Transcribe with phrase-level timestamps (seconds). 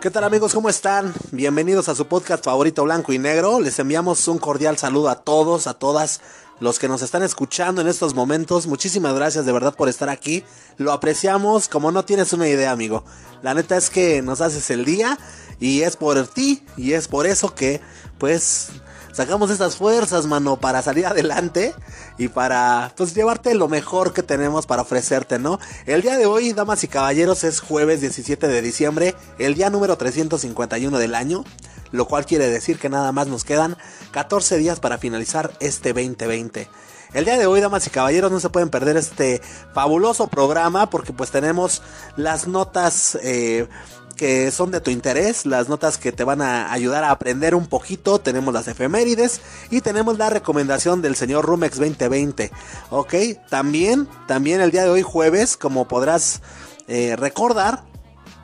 [0.00, 0.52] ¿Qué tal amigos?
[0.52, 1.14] ¿Cómo están?
[1.30, 3.60] Bienvenidos a su podcast favorito blanco y negro.
[3.60, 6.20] Les enviamos un cordial saludo a todos, a todas
[6.58, 8.66] los que nos están escuchando en estos momentos.
[8.66, 10.42] Muchísimas gracias de verdad por estar aquí.
[10.78, 13.04] Lo apreciamos como no tienes una idea, amigo.
[13.42, 15.16] La neta es que nos haces el día
[15.60, 17.80] y es por ti y es por eso que
[18.18, 18.70] pues
[19.12, 21.74] sacamos estas fuerzas, mano, para salir adelante
[22.18, 25.60] y para pues llevarte lo mejor que tenemos para ofrecerte, ¿no?
[25.86, 29.96] El día de hoy, damas y caballeros, es jueves 17 de diciembre, el día número
[29.96, 31.44] 351 del año,
[31.92, 33.76] lo cual quiere decir que nada más nos quedan
[34.10, 36.68] 14 días para finalizar este 2020.
[37.14, 39.42] El día de hoy, damas y caballeros, no se pueden perder este
[39.74, 41.82] fabuloso programa porque pues tenemos
[42.16, 43.68] las notas eh,
[44.12, 47.66] que son de tu interés, las notas que te van a ayudar a aprender un
[47.66, 52.50] poquito, tenemos las efemérides y tenemos la recomendación del señor Rumex 2020,
[52.90, 53.14] ¿ok?
[53.48, 56.40] También, también el día de hoy jueves, como podrás
[56.88, 57.84] eh, recordar,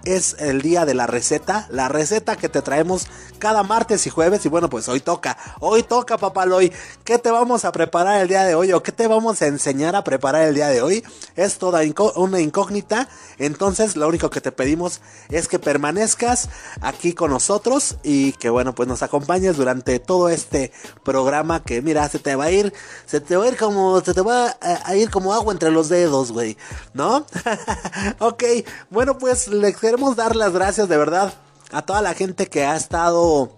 [0.04, 3.06] es el día de la receta, la receta que te traemos
[3.38, 6.72] cada martes y jueves y bueno pues hoy toca, hoy toca papaloy,
[7.04, 9.96] ¿qué te vamos a preparar el día de hoy o qué te vamos a enseñar
[9.96, 11.04] a preparar el día de hoy?
[11.36, 11.80] Es toda
[12.16, 16.48] una incógnita, entonces lo único que te pedimos es que permanezcas
[16.80, 20.72] aquí con nosotros y que bueno pues nos acompañes durante todo este
[21.04, 22.72] programa que mira se te va a ir,
[23.06, 25.88] se te va a ir como, se te va a, ir como agua entre los
[25.88, 26.56] dedos güey,
[26.94, 27.26] ¿no?
[28.18, 28.44] ok,
[28.90, 31.32] bueno pues les queremos dar las gracias de verdad
[31.72, 33.56] a toda la gente que ha estado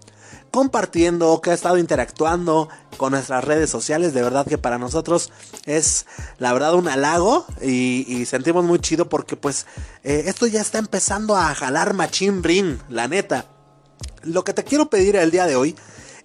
[0.49, 4.13] compartiendo, que ha estado interactuando con nuestras redes sociales.
[4.13, 5.29] De verdad que para nosotros
[5.65, 6.05] es
[6.37, 9.65] la verdad un halago y, sentimos muy chido porque pues
[10.05, 13.47] eh, esto ya está empezando a jalar machín rin, la neta.
[14.23, 15.75] Lo que te quiero pedir el día de hoy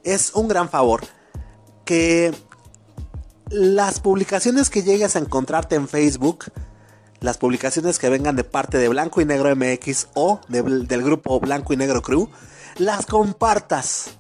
[0.05, 1.05] es un gran favor.
[1.85, 2.33] Que
[3.51, 6.45] las publicaciones que llegues a encontrarte en Facebook
[7.21, 11.73] las publicaciones que vengan de parte de Blanco y Negro MX o del grupo Blanco
[11.73, 12.29] y Negro Crew,
[12.77, 14.11] las compartas.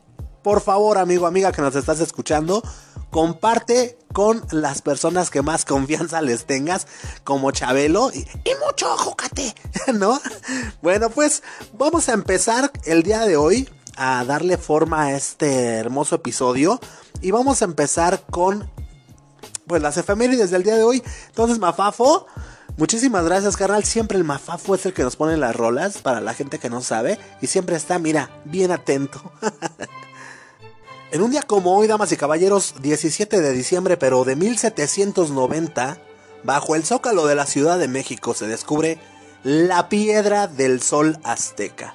[0.42, 2.62] Por favor, amigo, amiga que nos estás escuchando,
[3.10, 6.86] comparte con las personas que más confianza les tengas,
[7.24, 8.26] como Chabelo y,
[8.64, 9.54] mucho ojocate,
[9.94, 10.20] ¿no?
[10.82, 11.42] Bueno, pues
[11.72, 16.80] vamos a empezar el día de hoy a darle forma a este hermoso episodio
[17.20, 18.70] y vamos a empezar con
[19.66, 21.02] pues las efemérides del día de hoy.
[21.28, 22.26] Entonces, Mafafo,
[22.78, 23.84] Muchísimas gracias, carnal.
[23.84, 26.82] Siempre el mafafo es el que nos pone las rolas para la gente que no
[26.82, 27.18] sabe.
[27.40, 29.32] Y siempre está, mira, bien atento.
[31.10, 35.96] en un día como hoy, damas y caballeros, 17 de diciembre, pero de 1790,
[36.44, 38.98] bajo el zócalo de la Ciudad de México se descubre
[39.42, 41.94] la piedra del sol azteca.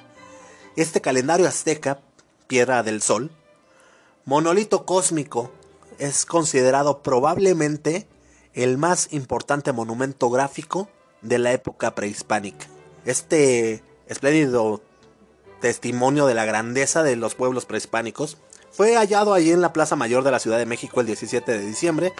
[0.74, 2.00] Este calendario azteca,
[2.48, 3.30] piedra del sol,
[4.24, 5.52] monolito cósmico,
[5.98, 8.08] es considerado probablemente
[8.54, 10.88] el más importante monumento gráfico
[11.22, 12.66] de la época prehispánica.
[13.04, 14.82] Este espléndido
[15.60, 18.38] testimonio de la grandeza de los pueblos prehispánicos
[18.70, 21.66] fue hallado allí en la Plaza Mayor de la Ciudad de México el 17 de
[21.66, 22.12] diciembre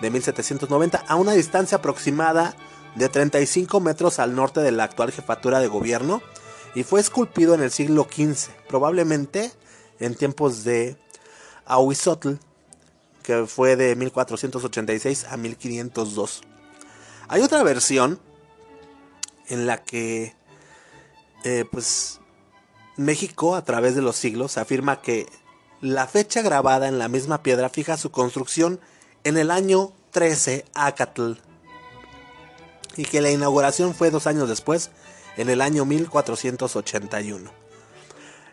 [0.00, 2.54] de 1790 a una distancia aproximada
[2.94, 6.22] de 35 metros al norte de la actual jefatura de gobierno
[6.74, 9.52] y fue esculpido en el siglo XV, probablemente
[10.00, 10.96] en tiempos de
[11.66, 12.34] Ahuizotl,
[13.28, 16.40] que fue de 1486 a 1502.
[17.28, 18.18] Hay otra versión
[19.48, 20.34] en la que
[21.44, 22.20] eh, pues
[22.96, 25.26] México a través de los siglos afirma que
[25.82, 28.80] la fecha grabada en la misma piedra fija su construcción
[29.24, 31.32] en el año 13 Acatl
[32.96, 34.90] y que la inauguración fue dos años después,
[35.36, 37.50] en el año 1481.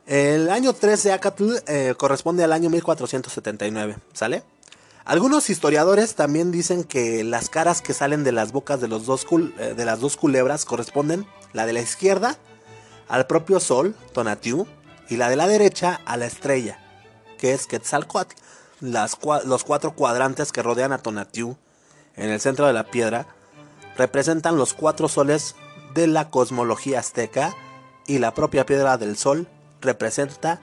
[0.06, 4.44] El año 13 Acatl eh, corresponde al año 1479, ¿sale?
[5.06, 9.28] Algunos historiadores también dicen que las caras que salen de las bocas de, los dos
[9.60, 12.38] eh, de las dos culebras corresponden, la de la izquierda
[13.08, 14.66] al propio sol, Tonatiuh,
[15.08, 16.80] y la de la derecha a la estrella,
[17.38, 18.36] que es Quetzalcoatl.
[18.82, 21.56] Los cuatro cuadrantes que rodean a Tonatiuh
[22.16, 23.28] en el centro de la piedra
[23.98, 25.56] representan los cuatro soles
[25.94, 27.54] de la cosmología azteca
[28.08, 29.48] y la propia piedra del sol
[29.82, 30.62] representa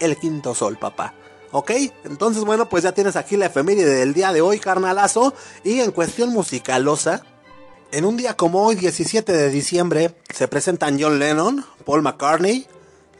[0.00, 1.12] el quinto sol, papá.
[1.56, 1.70] ¿Ok?
[2.02, 5.34] Entonces, bueno, pues ya tienes aquí la efeméride del día de hoy, carnalazo.
[5.62, 7.22] Y en cuestión musicalosa,
[7.92, 12.66] en un día como hoy, 17 de diciembre, se presentan John Lennon, Paul McCartney,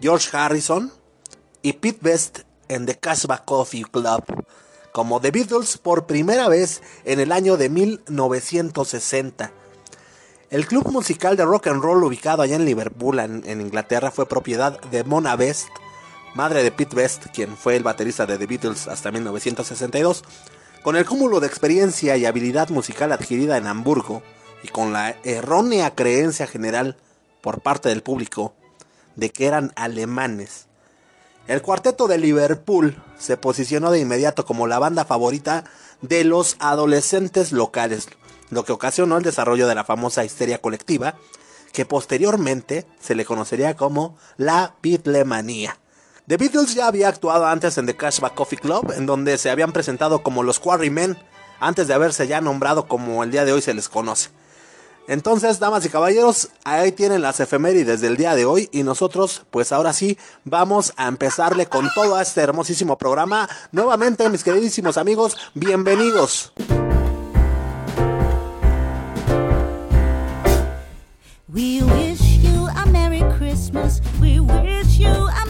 [0.01, 0.93] George Harrison
[1.63, 4.25] y Pete Best en The Casbah Coffee Club
[4.91, 9.53] como The Beatles por primera vez en el año de 1960.
[10.51, 14.27] El club musical de rock and roll ubicado allá en Liverpool, en, en Inglaterra, fue
[14.27, 15.69] propiedad de Mona Best,
[16.35, 20.23] madre de Pete Best, quien fue el baterista de The Beatles hasta 1962,
[20.83, 24.23] Con el cúmulo de experiencia y habilidad musical adquirida en Hamburgo
[24.63, 26.99] y con la errónea creencia general
[27.41, 28.55] por parte del público
[29.17, 30.67] de que eran alemanes,
[31.47, 35.65] el cuarteto de Liverpool se posicionó de inmediato como la banda favorita
[36.01, 38.09] de los adolescentes locales,
[38.49, 41.17] lo que ocasionó el desarrollo de la famosa histeria colectiva,
[41.73, 45.79] que posteriormente se le conocería como la Beatlemanía.
[46.27, 49.73] The Beatles ya había actuado antes en The Cashback Coffee Club, en donde se habían
[49.73, 51.19] presentado como los Quarrymen,
[51.61, 54.31] antes de haberse ya nombrado como el día de hoy se les conoce.
[55.07, 59.71] Entonces, damas y caballeros, ahí tienen las efemérides del día de hoy y nosotros, pues
[59.71, 63.47] ahora sí, vamos a empezarle con todo este hermosísimo programa.
[63.71, 66.55] Nuevamente, mis queridísimos amigos, bienvenidos.
[71.49, 74.01] We wish you a Merry Christmas.
[74.19, 75.44] We wish you a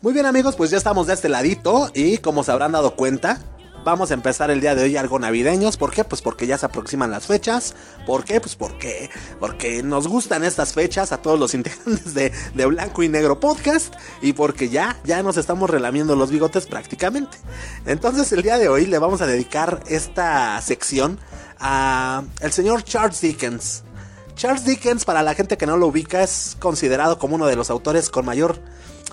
[0.00, 3.40] Muy bien amigos, pues ya estamos de este ladito y como se habrán dado cuenta,
[3.84, 5.78] Vamos a empezar el día de hoy algo navideños.
[5.78, 6.04] ¿Por qué?
[6.04, 7.74] Pues porque ya se aproximan las fechas.
[8.06, 8.38] ¿Por qué?
[8.38, 9.08] Pues porque,
[9.40, 13.94] porque nos gustan estas fechas a todos los integrantes de, de Blanco y Negro Podcast.
[14.20, 17.38] Y porque ya, ya nos estamos relamiendo los bigotes prácticamente.
[17.86, 21.18] Entonces el día de hoy le vamos a dedicar esta sección
[21.58, 23.84] a el señor Charles Dickens.
[24.38, 27.70] Charles Dickens, para la gente que no lo ubica, es considerado como uno de los
[27.70, 28.60] autores con mayor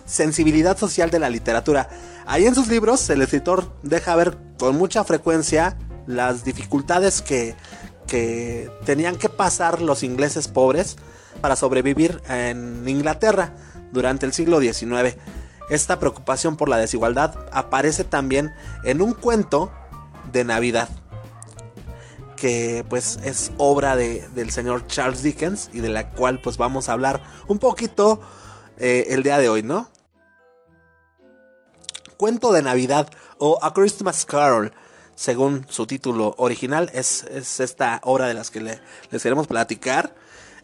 [0.05, 1.89] sensibilidad social de la literatura.
[2.27, 7.55] Ahí en sus libros el escritor deja ver con mucha frecuencia las dificultades que,
[8.05, 10.95] que tenían que pasar los ingleses pobres
[11.41, 13.55] para sobrevivir en Inglaterra
[13.91, 15.17] durante el siglo XIX.
[15.71, 19.71] Esta preocupación por la desigualdad aparece también en un cuento
[20.31, 20.87] de Navidad
[22.35, 26.89] que pues es obra de, del señor Charles Dickens y de la cual pues vamos
[26.89, 28.21] a hablar un poquito
[28.77, 29.89] eh, el día de hoy, ¿no?
[32.17, 34.73] Cuento de Navidad o A Christmas Carol,
[35.15, 40.15] según su título original, es, esta obra de las que les queremos platicar.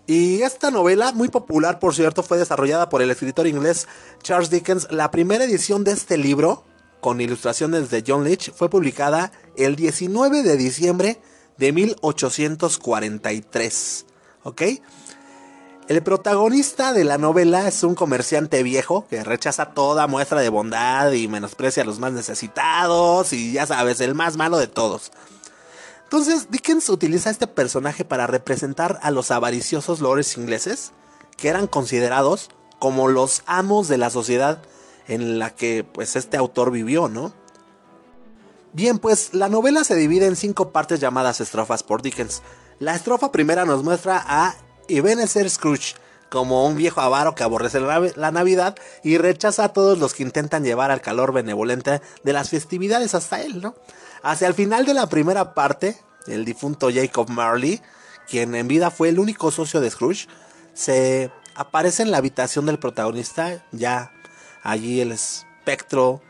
[0.08, 3.88] Y esta novela, muy popular por cierto, fue desarrollada por el escritor inglés
[4.24, 4.88] Charles Dickens.
[4.92, 6.64] La primera edición de este libro,
[7.00, 11.22] con ilustraciones de John Leach, fue publicada el 19 de diciembre
[11.62, 14.06] de 1843.
[14.44, 14.64] ¿Ok?
[15.88, 21.12] El protagonista de la novela es un comerciante viejo que rechaza toda muestra de bondad
[21.12, 25.12] y menosprecia a los más necesitados y ya sabes, el más malo de todos.
[26.04, 30.94] Entonces, Dickens utiliza este personaje para representar a los avariciosos lores ingleses,
[31.38, 32.50] que eran considerados
[32.80, 34.64] como los amos de la sociedad
[35.08, 37.40] en la que pues este autor vivió, ¿no?
[38.74, 42.42] Bien, pues la novela se divide en cinco partes llamadas estrofas por Dickens.
[42.80, 44.56] La estrofa primera nos muestra a
[44.88, 45.96] Ebenezer Scrooge
[46.30, 50.64] como un viejo avaro que aborrece la Navidad y rechaza a todos los que intentan
[50.64, 53.76] llevar al calor benevolente de las festividades hasta él, ¿no?
[54.24, 55.98] Hacia el final de la primera parte,
[56.28, 57.82] el difunto Jacob Marley,
[58.30, 60.30] quien en vida fue el único socio de Scrooge,
[60.74, 64.14] se aparece en la habitación del protagonista, ya
[64.64, 66.22] allí el espectro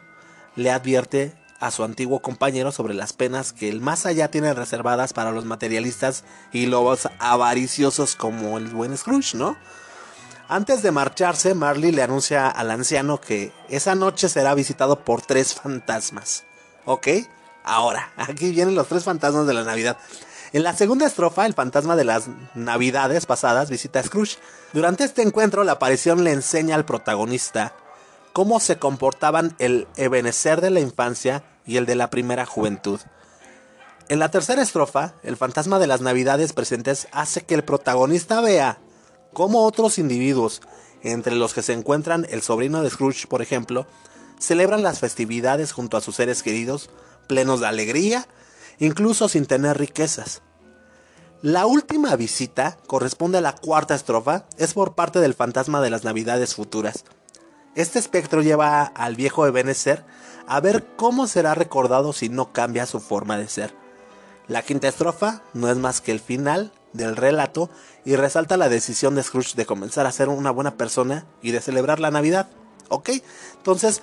[0.55, 5.13] le advierte a su antiguo compañero sobre las penas que el más allá tiene reservadas
[5.13, 9.55] para los materialistas y lobos avariciosos como el buen Scrooge, ¿no?
[10.49, 15.53] Antes de marcharse, Marley le anuncia al anciano que esa noche será visitado por tres
[15.53, 16.43] fantasmas.
[16.83, 17.07] ¿Ok?
[17.63, 19.97] Ahora, aquí vienen los tres fantasmas de la Navidad.
[20.53, 22.25] En la segunda estrofa, el fantasma de las
[22.55, 24.39] navidades pasadas visita a Scrooge.
[24.73, 27.73] Durante este encuentro, la aparición le enseña al protagonista
[28.33, 32.99] cómo se comportaban el ebenecer de la infancia y el de la primera juventud.
[34.09, 38.79] En la tercera estrofa, el fantasma de las navidades presentes hace que el protagonista vea
[39.33, 40.61] cómo otros individuos,
[41.03, 43.87] entre los que se encuentran el sobrino de Scrooge, por ejemplo,
[44.39, 46.89] celebran las festividades junto a sus seres queridos,
[47.27, 48.27] plenos de alegría,
[48.79, 50.41] incluso sin tener riquezas.
[51.41, 56.03] La última visita corresponde a la cuarta estrofa, es por parte del fantasma de las
[56.03, 57.03] navidades futuras.
[57.75, 60.03] Este espectro lleva al viejo Ebenezer
[60.47, 63.73] a ver cómo será recordado si no cambia su forma de ser.
[64.47, 67.69] La quinta estrofa no es más que el final del relato
[68.03, 71.61] y resalta la decisión de Scrooge de comenzar a ser una buena persona y de
[71.61, 72.49] celebrar la Navidad.
[72.89, 73.11] ¿Ok?
[73.55, 74.01] Entonces,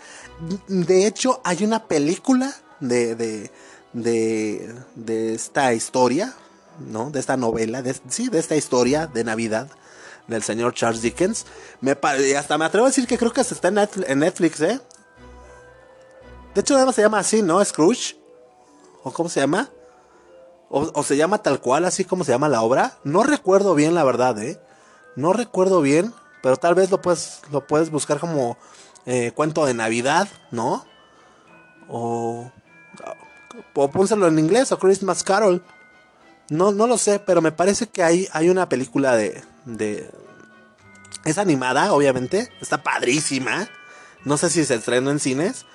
[0.69, 3.51] de hecho, hay una película de, de,
[3.93, 6.33] de, de esta historia,
[6.79, 7.11] ¿no?
[7.11, 9.69] De esta novela, de, sí, de esta historia de Navidad
[10.29, 11.47] del señor Charles Dickens.
[11.81, 11.97] Me,
[12.37, 14.81] hasta me atrevo a decir que creo que está en Netflix, ¿eh?
[16.55, 17.65] De hecho, nada más se llama así, ¿no?
[17.65, 18.17] Scrooge.
[19.03, 19.71] ¿O cómo se llama?
[20.71, 22.99] O, se llama tal cual, así como se llama la obra.
[23.05, 24.61] No recuerdo bien, la verdad, ¿eh?
[25.17, 28.59] No recuerdo bien, pero tal vez lo puedes, lo puedes buscar como
[29.07, 30.85] eh, cuento de Navidad, ¿no?
[31.89, 32.53] O,
[33.75, 35.65] o pónselo en inglés o Christmas Carol.
[36.51, 39.43] No, no lo sé, pero me parece que hay, hay una película de,
[39.77, 40.11] de...
[41.25, 42.51] Es animada, obviamente.
[42.61, 43.69] Está padrísima.
[44.25, 45.67] No sé si se estrenó en cines.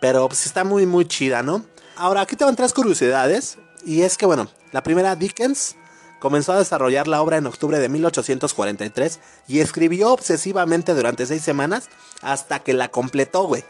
[0.00, 1.64] Pero pues está muy, muy chida, ¿no?
[1.96, 3.58] Ahora, aquí te van tres curiosidades.
[3.84, 5.76] Y es que, bueno, la primera, Dickens
[6.18, 11.90] comenzó a desarrollar la obra en octubre de 1843 y escribió obsesivamente durante seis semanas
[12.22, 13.62] hasta que la completó, güey.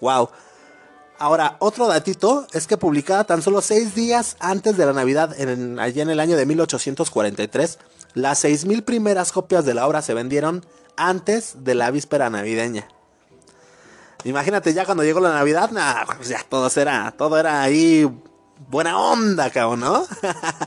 [0.00, 0.28] Wow.
[1.18, 5.78] Ahora, otro datito es que publicada tan solo seis días antes de la Navidad, en,
[5.78, 7.78] allá en el año de 1843,
[8.14, 10.64] las seis mil primeras copias de la obra se vendieron
[10.96, 12.88] antes de la víspera navideña.
[14.24, 15.70] Imagínate ya cuando llegó la Navidad,
[16.16, 18.10] pues ya todo era, todo era ahí
[18.70, 20.06] buena onda, cabrón, ¿no?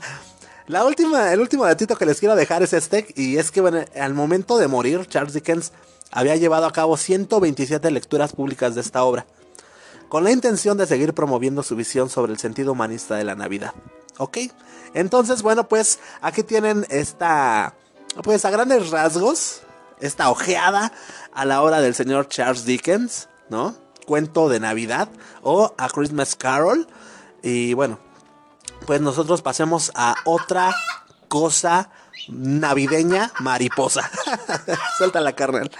[0.68, 4.14] la última, el último datito que les quiero dejar es este, y es que al
[4.14, 5.72] momento de morir, Charles Dickens
[6.12, 9.26] había llevado a cabo 127 lecturas públicas de esta obra,
[10.08, 13.74] con la intención de seguir promoviendo su visión sobre el sentido humanista de la Navidad.
[14.18, 14.38] ¿Ok?
[14.94, 17.74] Entonces, bueno, pues aquí tienen esta,
[18.22, 19.62] pues a grandes rasgos,
[20.00, 20.92] esta ojeada
[21.32, 23.28] a la obra del señor Charles Dickens.
[23.48, 23.74] ¿no?
[24.06, 25.08] Cuento de Navidad
[25.42, 26.86] o A Christmas Carol.
[27.42, 27.98] Y bueno,
[28.86, 30.74] pues nosotros pasemos a otra
[31.28, 31.90] cosa
[32.28, 34.10] navideña mariposa.
[34.98, 35.70] Suelta la carnal.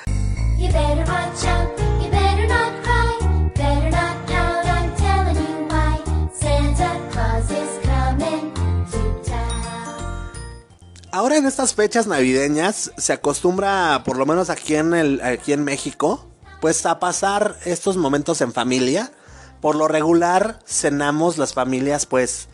[11.11, 15.65] Ahora en estas fechas navideñas se acostumbra, por lo menos aquí en el, aquí en
[15.65, 16.27] México,
[16.61, 19.11] pues a pasar estos momentos en familia.
[19.61, 22.49] Por lo regular cenamos las familias pues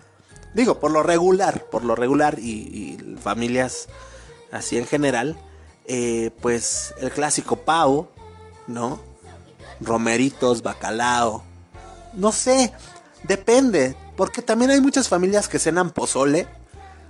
[0.54, 3.88] digo por lo regular, por lo regular y, familias
[4.52, 5.36] así en general,
[5.86, 8.10] eh, pues el clásico pavo,
[8.66, 9.00] ¿no?
[9.80, 11.42] Romeritos, bacalao,
[12.12, 12.72] no sé,
[13.24, 16.46] depende, porque también hay muchas familias que cenan pozole,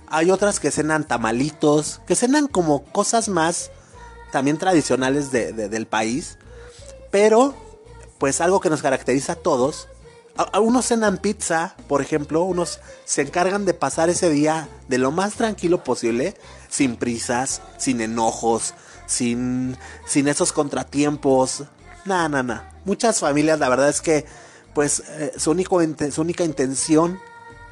[0.09, 3.71] hay otras que cenan tamalitos, que cenan como cosas más
[4.31, 6.37] también tradicionales del país.
[7.11, 7.55] Pero,
[8.17, 9.87] pues algo que nos caracteriza a todos.
[10.35, 15.11] A, unos cenan pizza, por ejemplo, unos se encargan de pasar ese día de lo
[15.11, 16.35] más tranquilo posible,
[16.69, 18.73] sin prisas, sin enojos,
[19.05, 21.63] sin, sin esos contratiempos.
[22.03, 22.81] Nada, nada, nada.
[22.83, 24.25] Muchas familias, la verdad es que,
[24.73, 25.55] pues, eh, su,
[26.11, 27.19] su única intención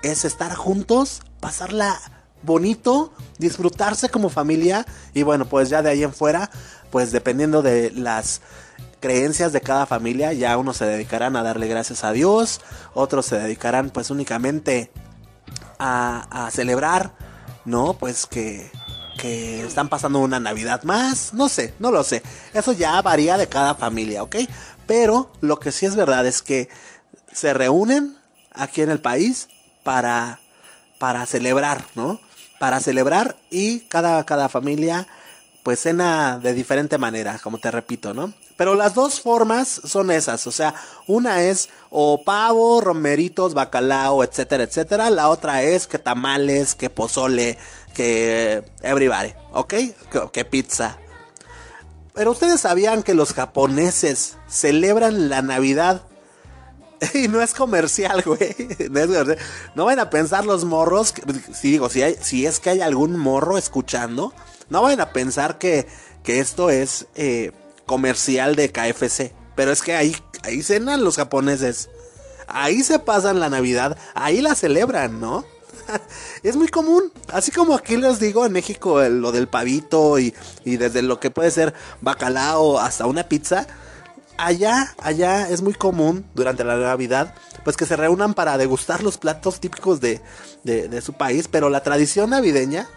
[0.02, 2.00] es estar juntos, pasarla
[2.44, 6.50] bonito, disfrutarse como familia y bueno, pues ya de ahí en fuera,
[6.92, 8.42] pues dependiendo de las
[9.00, 12.62] creencias de cada familia, ya unos se dedicarán a darle gracias a Dios,
[12.94, 14.92] otros se dedicarán pues únicamente
[15.80, 17.14] a, celebrar,
[17.66, 17.96] ¿no?
[17.96, 18.72] Pues que,
[19.20, 22.24] que están pasando una Navidad más, no sé, no lo sé,
[22.54, 24.38] eso ya varía de cada familia, ¿ok?
[24.88, 26.70] Pero lo que sí es verdad es que
[27.32, 28.18] se reúnen
[28.54, 29.50] aquí en el país
[29.84, 30.40] para,
[30.98, 32.20] para celebrar, ¿no?
[32.64, 35.06] Para celebrar y cada, cada familia
[35.64, 38.32] pues cena de diferente manera, como te repito, ¿no?
[38.56, 40.74] Pero las dos formas son esas, o sea,
[41.06, 45.10] una es o pavo, romeritos, bacalao, etcétera, etcétera.
[45.10, 47.58] La otra es que tamales, que pozole,
[47.94, 49.74] que everybody, ¿ok?
[50.32, 50.98] Que, pizza.
[52.14, 56.04] Pero ustedes sabían que los japoneses celebran la Navidad
[57.14, 58.56] y no es comercial, güey.
[59.76, 61.14] No, van a pensar los morros.
[61.54, 64.34] si digo, si, hay, si es que hay algún morro escuchando,
[64.70, 65.88] no vayan a pensar que,
[66.24, 67.52] que esto es eh,
[67.86, 69.34] comercial de KFC.
[69.56, 71.90] Pero es que ahí, ahí cenan los japoneses.
[72.48, 73.98] Ahí se pasan la Navidad.
[74.16, 75.46] Ahí la celebran, ¿no?
[76.44, 77.12] es muy común.
[77.32, 80.34] Así como aquí les digo en México lo del pavito y,
[80.64, 83.68] y, desde lo que puede ser bacalao hasta una pizza.
[84.38, 89.18] Allá, allá es muy común durante la Navidad, pues que se reúnan para degustar los
[89.18, 90.22] platos típicos de,
[90.64, 91.48] de, su país.
[91.48, 92.88] Pero la tradición navideña,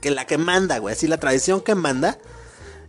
[0.00, 2.18] que la que manda, güey, así la tradición que manda,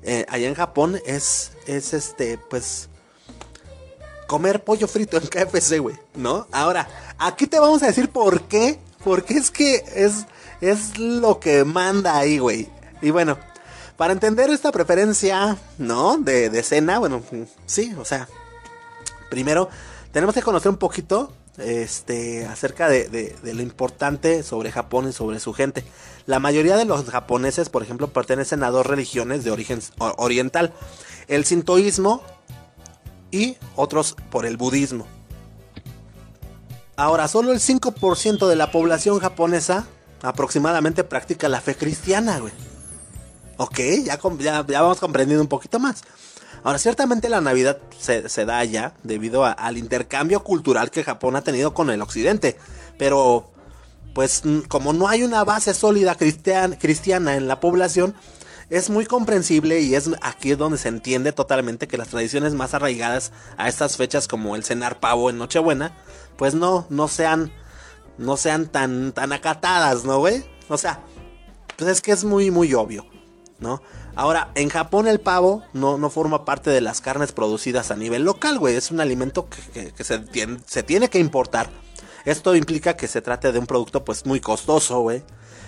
[0.03, 2.89] eh, allá en Japón es, es este, pues,
[4.27, 6.47] comer pollo frito en KFC, güey, ¿no?
[6.51, 6.87] Ahora,
[7.19, 10.25] aquí te vamos a decir por qué, porque es que es,
[10.61, 12.69] es lo que manda ahí, güey.
[13.01, 13.37] Y bueno,
[14.01, 16.17] para entender esta preferencia, ¿no?
[16.17, 17.21] De, de bueno,
[17.67, 18.27] sí, o sea,
[19.29, 19.69] primero
[20.11, 25.53] tenemos que conocer un poquito este, acerca de, lo importante sobre Japón y sobre su
[25.53, 25.83] gente.
[26.25, 29.81] La mayoría de los japoneses, por ejemplo, pertenecen a dos religiones de origen
[30.17, 30.73] oriental,
[31.27, 32.23] el sintoísmo
[33.29, 35.05] y otros por el budismo.
[36.95, 39.85] Ahora, solo el 5% de la población japonesa
[40.23, 42.70] aproximadamente practica la fe cristiana, güey.
[43.63, 44.17] Ok, ya,
[44.81, 46.01] vamos comprendiendo un poquito más.
[46.63, 51.71] Ahora, ciertamente la Navidad se, da ya debido al intercambio cultural que Japón ha tenido
[51.75, 52.57] con el Occidente.
[52.97, 53.51] Pero,
[54.15, 58.15] pues, como no hay una base sólida cristiana en la población,
[58.71, 63.31] es muy comprensible y es aquí donde se entiende totalmente que las tradiciones más arraigadas
[63.57, 65.95] a estas fechas como el cenar pavo en Nochebuena,
[66.35, 67.51] pues no, no sean,
[68.17, 70.43] no sean tan, tan acatadas, ¿no, güey?
[70.67, 71.03] O sea,
[71.77, 73.05] pues es que es muy, muy obvio,
[73.61, 73.81] ¿no?
[74.15, 78.23] Ahora, en Japón el pavo no, no forma parte de las carnes producidas a nivel
[78.23, 78.75] local, güey.
[78.75, 80.25] Es un alimento que, se,
[80.65, 81.69] se tiene que importar.
[82.25, 85.23] Esto implica que se trate de un producto pues muy costoso, güey.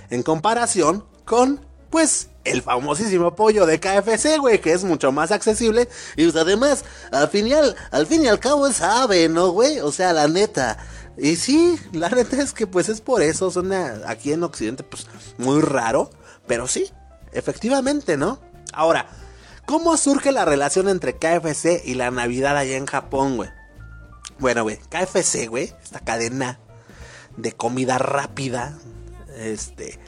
[0.09, 5.87] En comparación con pues el famosísimo pollo de KFC, güey, que es mucho más accesible.
[6.17, 9.51] Y pues, además, al fin y al, al fin y al cabo es ave, ¿no,
[9.51, 9.79] güey?
[9.79, 10.77] O sea, la neta.
[11.17, 15.05] Y sí, la neta es que pues es por eso, suena aquí en Occidente pues
[15.37, 16.09] muy raro,
[16.47, 16.91] pero sí,
[17.33, 18.39] efectivamente, ¿no?
[18.73, 19.07] Ahora,
[19.65, 23.49] ¿cómo surge la relación entre KFC y la Navidad allá en Japón, güey?
[24.39, 26.59] Bueno, güey, KFC, güey, esta cadena
[27.37, 28.77] de comida rápida,
[29.35, 29.99] este,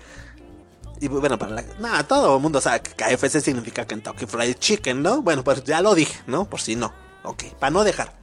[1.00, 5.02] y bueno, para la, nada, todo el mundo sabe que KFC significa Kentucky Fried Chicken,
[5.02, 5.22] ¿no?
[5.22, 6.50] Bueno, pues ya lo dije, ¿no?
[6.50, 6.94] Por si no.
[7.24, 8.14] Ok, para no dejar.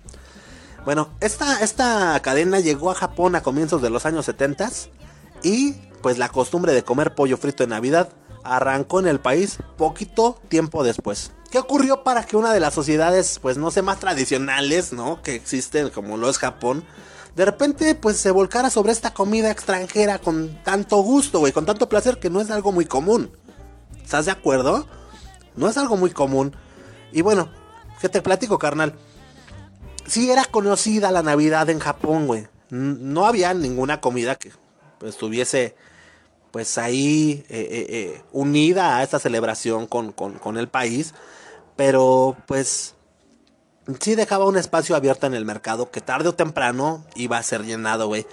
[0.84, 4.70] Bueno, esta, esta cadena llegó a Japón a comienzos de los años 70
[5.42, 8.08] y pues la costumbre de comer pollo frito en Navidad
[8.44, 11.32] arrancó en el país poquito tiempo después.
[11.50, 15.20] ¿Qué ocurrió para que una de las sociedades, pues no sé, más tradicionales, ¿no?
[15.22, 16.84] Que existen como lo es Japón,
[17.36, 21.88] de repente pues se volcara sobre esta comida extranjera con tanto gusto, güey, con tanto
[21.88, 23.30] placer que no es algo muy común.
[24.02, 24.86] ¿Estás de acuerdo?
[25.56, 26.54] No es algo muy común.
[27.12, 27.50] Y bueno,
[28.00, 28.94] ¿qué te platico, carnal?
[30.06, 32.48] Sí era conocida la Navidad en Japón, güey.
[32.70, 34.52] No había ninguna comida que
[35.02, 35.76] estuviese
[36.78, 41.14] ahí eh, eh, eh, unida a esta celebración con, con el país.
[41.76, 42.94] Pero pues
[44.00, 47.64] sí dejaba un espacio abierto en el mercado que tarde o temprano iba a ser
[47.64, 48.26] llenado, güey.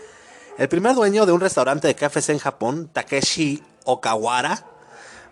[0.58, 4.66] El primer dueño de un restaurante de KFC en Japón, Takeshi Okawara,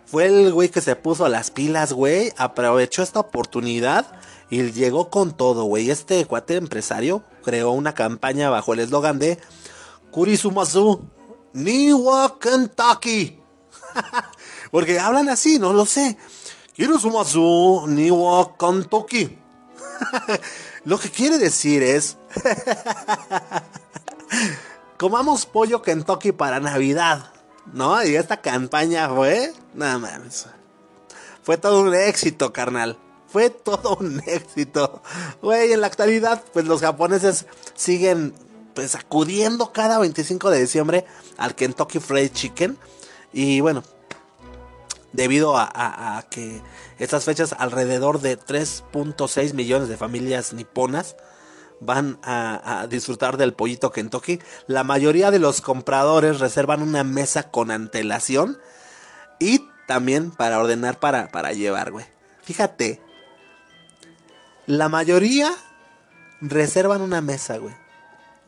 [0.06, 4.06] fue el güey que se puso las pilas, güey, aprovechó esta oportunidad
[4.48, 5.90] y llegó con todo, güey.
[5.90, 9.38] Este cuate empresario creó una campaña bajo el eslogan de
[10.10, 11.04] Kurisumasu
[11.52, 13.40] Niwa Kentucky.
[14.70, 16.16] Porque hablan así, no lo sé.
[16.76, 19.38] Kurisumasu Niwa Kentucky.
[20.84, 22.16] Lo que quiere decir es...
[24.96, 27.32] comamos pollo Kentucky para Navidad.
[27.72, 28.02] ¿No?
[28.04, 29.52] Y esta campaña fue...
[29.74, 30.46] Nada más.
[31.42, 32.98] Fue todo un éxito, carnal.
[33.28, 35.02] Fue todo un éxito.
[35.42, 38.34] Güey, en la actualidad, pues los japoneses siguen
[38.74, 41.04] pues acudiendo cada 25 de diciembre
[41.36, 42.78] al Kentucky Fried Chicken.
[43.32, 43.82] Y bueno,
[45.12, 46.62] debido a, que
[46.98, 51.16] estas fechas alrededor de 3.6 millones de familias niponas
[51.80, 54.40] van a, disfrutar del pollito Kentucky.
[54.66, 58.58] La mayoría de los compradores reservan una mesa con antelación
[59.38, 62.06] y también para ordenar para, para llevar, güey.
[62.42, 63.00] Fíjate,
[64.66, 65.50] la mayoría
[66.40, 67.74] reservan una mesa, güey.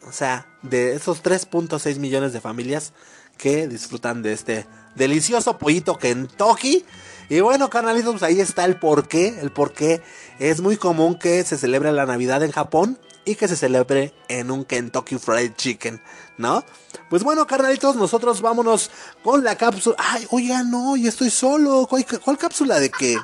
[0.06, 2.92] O sea, de esos 3.6 millones de familias
[3.36, 6.84] que disfrutan de este delicioso pollito Kentucky.
[7.28, 9.38] Y bueno, carnalitos, pues ahí está el porqué.
[9.40, 10.02] El porqué
[10.38, 14.50] es muy común que se celebre la Navidad en Japón y que se celebre en
[14.50, 16.02] un Kentucky Fried Chicken,
[16.38, 16.64] ¿no?
[17.08, 18.90] Pues bueno, carnalitos, nosotros vámonos
[19.22, 19.96] con la cápsula.
[19.98, 21.86] Ay, oiga, no, y estoy solo.
[21.88, 23.16] ¿Cuál, cuál cápsula de qué?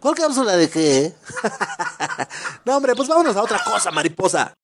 [0.00, 1.14] ¿Cuál cápsula de qué?
[2.64, 4.54] no, hombre, pues vámonos a otra cosa, mariposa.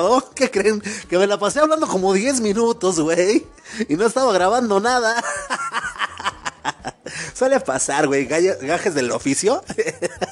[0.34, 0.82] ¿Qué creen?
[1.08, 3.46] Que me la pasé hablando como 10 minutos, güey.
[3.88, 5.22] Y no estaba grabando nada.
[7.34, 9.62] Suele pasar, güey, gajes del oficio.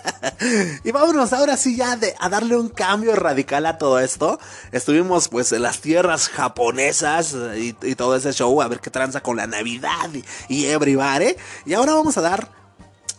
[0.84, 4.38] y vámonos ahora sí ya de, a darle un cambio radical a todo esto.
[4.72, 9.36] Estuvimos pues en las tierras japonesas y, todo ese show, a ver qué tranza con
[9.36, 11.36] la Navidad y, y everybody.
[11.64, 12.50] Y ahora vamos a dar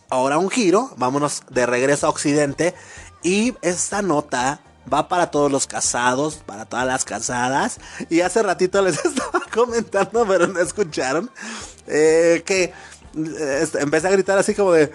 [0.10, 2.76] ahora un giro, vámonos de regreso a Occidente.
[3.24, 7.80] Y esta nota va para todos los casados, para todas las casadas.
[8.10, 11.30] Y hace ratito les estaba comentando, pero no escucharon,
[11.88, 12.74] eh, que
[13.62, 14.92] este, empecé a gritar así como de,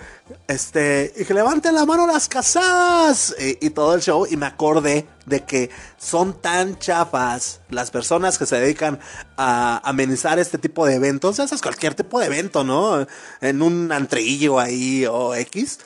[0.47, 5.07] este, y que levanten la mano las casadas y, todo el show y me acordé
[5.27, 9.01] de que son tan chafas las personas que se dedican
[9.37, 13.05] a amenizar este tipo de eventos, es cualquier tipo de evento, ¿no?
[13.41, 15.81] En un antrillo ahí o X,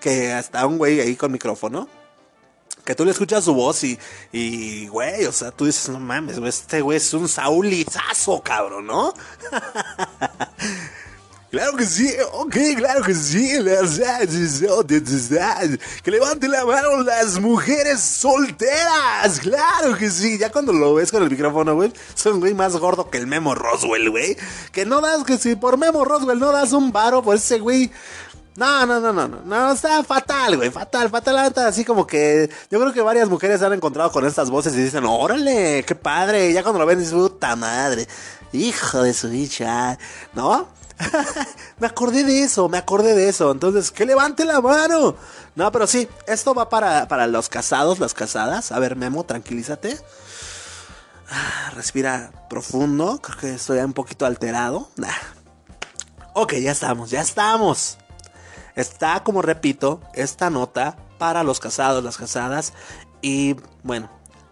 [0.00, 1.88] que hasta un güey ahí con micrófono
[2.84, 3.98] que tú le escuchas su voz y,
[4.32, 9.14] y, güey, o sea, tú dices, no mames, este güey es un saulizazo, cabrón, ¿no?
[11.52, 13.58] Claro que sí, ok, claro que sí.
[16.02, 19.38] Que levante la mano las mujeres solteras.
[19.38, 20.38] Claro que sí.
[20.38, 23.26] Ya cuando lo ves con el micrófono, güey, es un güey más gordo que el
[23.26, 24.34] Memo Roswell, güey.
[24.72, 27.90] Que no das, que si por Memo Roswell no das un varo por ese güey.
[28.54, 32.78] No, no, no, no, no, no, está fatal, güey, fatal, fatal, así como que yo
[32.78, 36.52] creo que varias mujeres se han encontrado con estas voces y dicen, órale, qué padre,
[36.52, 38.06] ya cuando lo ven dicen, puta madre,
[38.52, 39.98] hijo de su bicha,
[40.34, 40.68] ¿no?
[41.78, 43.50] me acordé de eso, me acordé de eso.
[43.50, 45.16] Entonces, que levante la mano.
[45.54, 48.72] No, pero sí, esto va para, para los casados, las casadas.
[48.72, 49.98] A ver, Memo, tranquilízate.
[51.30, 53.20] Ah, respira profundo.
[53.22, 54.90] Creo que estoy un poquito alterado.
[56.34, 57.98] Ok, ya estamos, ya estamos.
[58.76, 62.72] Está, como repito, esta nota para los casados, las casadas.
[63.20, 64.10] Y bueno,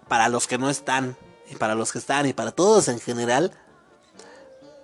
[0.08, 1.16] para los que no están,
[1.50, 3.52] y para los que están, y para todos en general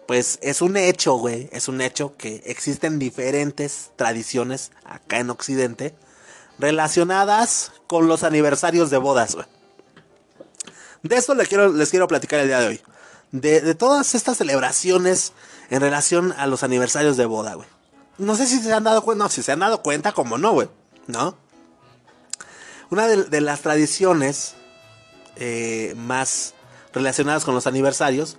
[0.06, 5.94] pues es un hecho, güey, es un hecho que existen diferentes tradiciones acá en Occidente
[6.58, 9.46] relacionadas con los aniversarios de bodas, güey.
[11.02, 12.80] De esto les quiero, les quiero platicar el día de hoy.
[13.32, 15.32] De, todas estas celebraciones
[15.70, 17.68] en relación a los aniversarios de boda, güey.
[18.18, 20.52] No sé si se han dado cuenta, no, si se han dado cuenta, como no,
[20.52, 20.68] güey,
[21.06, 21.36] ¿no?
[22.90, 24.54] Una de, las tradiciones
[25.36, 26.54] eh, más
[26.92, 28.36] relacionadas con los aniversarios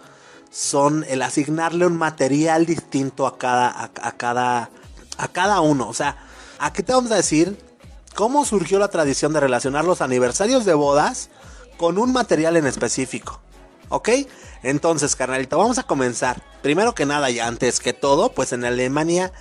[0.49, 4.69] son el asignarle un material distinto a cada, a, cada,
[5.17, 5.87] a cada uno.
[5.89, 6.17] O sea,
[6.59, 7.57] aquí te vamos a decir
[8.15, 11.29] cómo surgió la tradición de relacionar los aniversarios de bodas
[11.77, 13.41] con un material en específico.
[13.89, 14.09] ¿Ok?
[14.63, 16.41] Entonces, carnalito, vamos a comenzar.
[16.61, 19.31] Primero que nada y antes que todo, pues en Alemania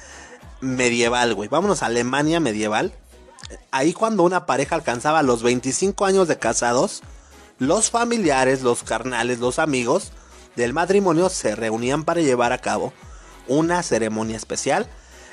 [0.61, 1.49] medieval, güey.
[1.49, 2.93] Vámonos a Alemania medieval.
[3.71, 7.03] Ahí cuando una pareja alcanzaba los 25 años de casados,
[7.59, 10.13] los familiares, los carnales, los amigos,
[10.57, 12.93] del matrimonio se reunían para llevar a cabo
[13.47, 14.89] una ceremonia especial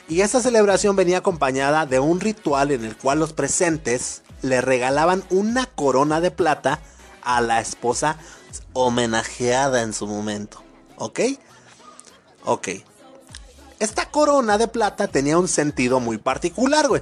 [0.07, 5.23] y esta celebración venía acompañada de un ritual en el cual los presentes le regalaban
[5.29, 6.81] una corona de plata
[7.23, 8.17] a la esposa
[8.73, 10.61] homenajeada en su momento.
[10.97, 11.21] ¿Ok?
[12.43, 12.67] Ok.
[13.79, 17.01] Esta corona de plata tenía un sentido muy particular, güey.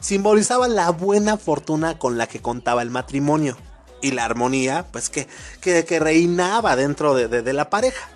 [0.00, 3.56] Simbolizaba la buena fortuna con la que contaba el matrimonio
[4.00, 5.28] y la armonía, pues que,
[5.60, 8.08] que, reinaba dentro de, la pareja.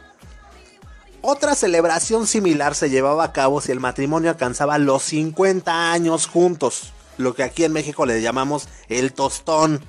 [1.22, 6.92] Otra celebración similar se llevaba a cabo si el matrimonio alcanzaba los 50 años juntos,
[7.18, 9.80] lo que aquí en México le llamamos el tostón.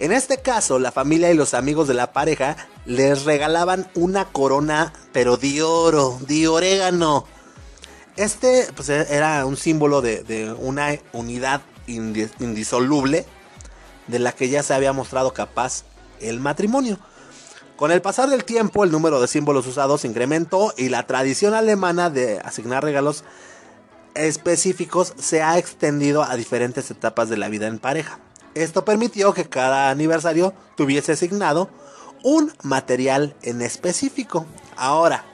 [0.00, 4.94] En este caso, la familia y los amigos de la pareja les regalaban una corona,
[5.12, 7.26] pero de oro, de orégano.
[8.16, 13.26] Este pues, era un símbolo de, de una unidad indisoluble
[14.06, 15.84] de la que ya se había mostrado capaz
[16.18, 16.98] el matrimonio.
[17.76, 22.08] Con el pasar del tiempo, el número de símbolos usados incrementó y la tradición alemana
[22.08, 23.22] de asignar regalos
[24.14, 28.18] específicos se ha extendido a diferentes etapas de la vida en pareja.
[28.54, 31.70] Esto permitió que cada aniversario tuviese asignado
[32.22, 34.46] un material en específico.
[34.76, 35.24] Ahora,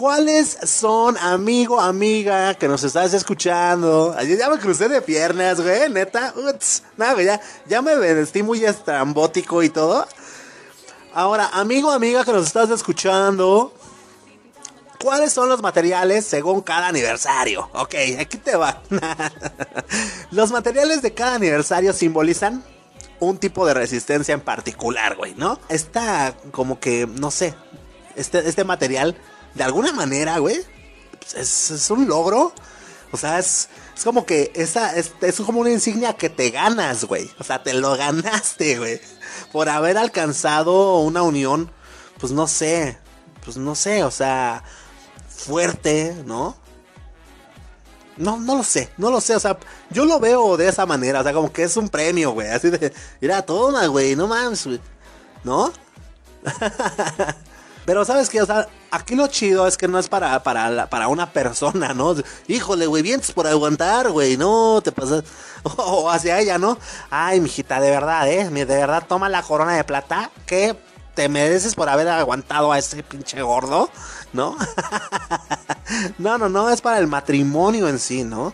[0.00, 4.14] ¿Cuáles son, amigo, amiga, que nos estás escuchando?
[4.16, 6.32] Ayer ya me crucé de piernas, güey, neta.
[6.34, 10.08] Uts, no, ya, ya me vestí muy estrambótico y todo.
[11.12, 13.74] Ahora, amigo, amiga, que nos estás escuchando.
[15.02, 17.70] ¿Cuáles son los materiales según cada aniversario?
[17.72, 18.82] Ok, aquí te va.
[20.30, 22.62] los materiales de cada aniversario simbolizan
[23.18, 25.58] un tipo de resistencia en particular, güey, ¿no?
[25.70, 27.54] Está como que, no sé,
[28.14, 29.16] este, este material
[29.54, 30.60] de alguna manera, güey,
[31.18, 32.52] pues, es, un logro.
[33.10, 37.06] O sea, es, es como que esa es, es, como una insignia que te ganas,
[37.06, 37.30] güey.
[37.38, 39.00] O sea, te lo ganaste, güey.
[39.50, 41.72] Por haber alcanzado una unión,
[42.18, 42.98] pues no sé,
[43.44, 44.62] pues no sé, o sea,
[45.40, 46.56] fuerte, ¿no?
[48.16, 49.58] No, no lo sé, no lo sé, o sea,
[49.90, 52.68] yo lo veo de esa manera, o sea, como que es un premio, güey, así
[52.68, 54.80] de, mira, toma, güey, no mames, güey,
[55.42, 55.72] ¿no?
[57.86, 61.08] Pero sabes que, o sea, aquí lo chido es que no es para, para, para
[61.08, 62.14] una persona, ¿no?
[62.46, 65.24] Híjole, güey, vienes por aguantar, güey, no te pasas.
[65.62, 66.78] O hacia ella, ¿no?
[67.10, 68.48] Ay, mijita, de verdad, ¿eh?
[68.48, 70.74] De verdad, toma la corona de plata que
[71.14, 73.90] te mereces por haber aguantado a ese pinche gordo,
[74.32, 74.56] ¿no?
[76.18, 78.52] no, no, no, es para el matrimonio en sí, ¿no?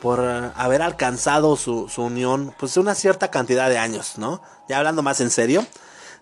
[0.00, 4.42] Por eh, haber alcanzado su, su unión, pues una cierta cantidad de años, ¿no?
[4.68, 5.66] Ya hablando más en serio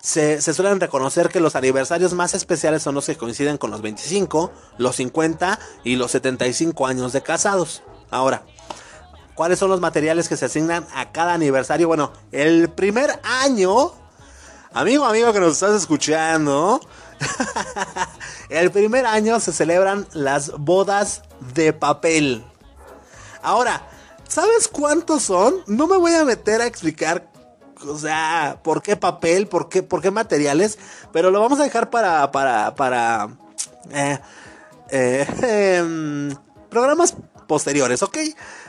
[0.04, 4.52] se, suelen reconocer que los aniversarios más especiales son los que coinciden con los 25,
[4.76, 7.82] los 50 y los 75 años de casados.
[8.10, 8.42] Ahora,
[9.34, 11.88] ¿cuáles son los materiales que se asignan a cada aniversario?
[11.88, 13.92] Bueno, el primer año,
[14.74, 16.80] amigo, amigo que nos estás escuchando,
[18.50, 21.22] el primer año se celebran las bodas
[21.54, 22.44] de papel.
[23.42, 23.88] Ahora,
[24.28, 25.54] ¿sabes cuántos son?
[25.66, 27.32] No me voy a meter a explicar
[27.86, 29.46] o sea, ¿por qué papel?
[29.46, 30.78] ¿Por qué, por qué materiales?
[31.12, 33.28] Pero lo vamos a dejar para, para, para
[33.90, 34.18] eh,
[34.90, 36.36] eh, em,
[36.70, 37.14] programas
[37.46, 38.18] posteriores, ¿ok?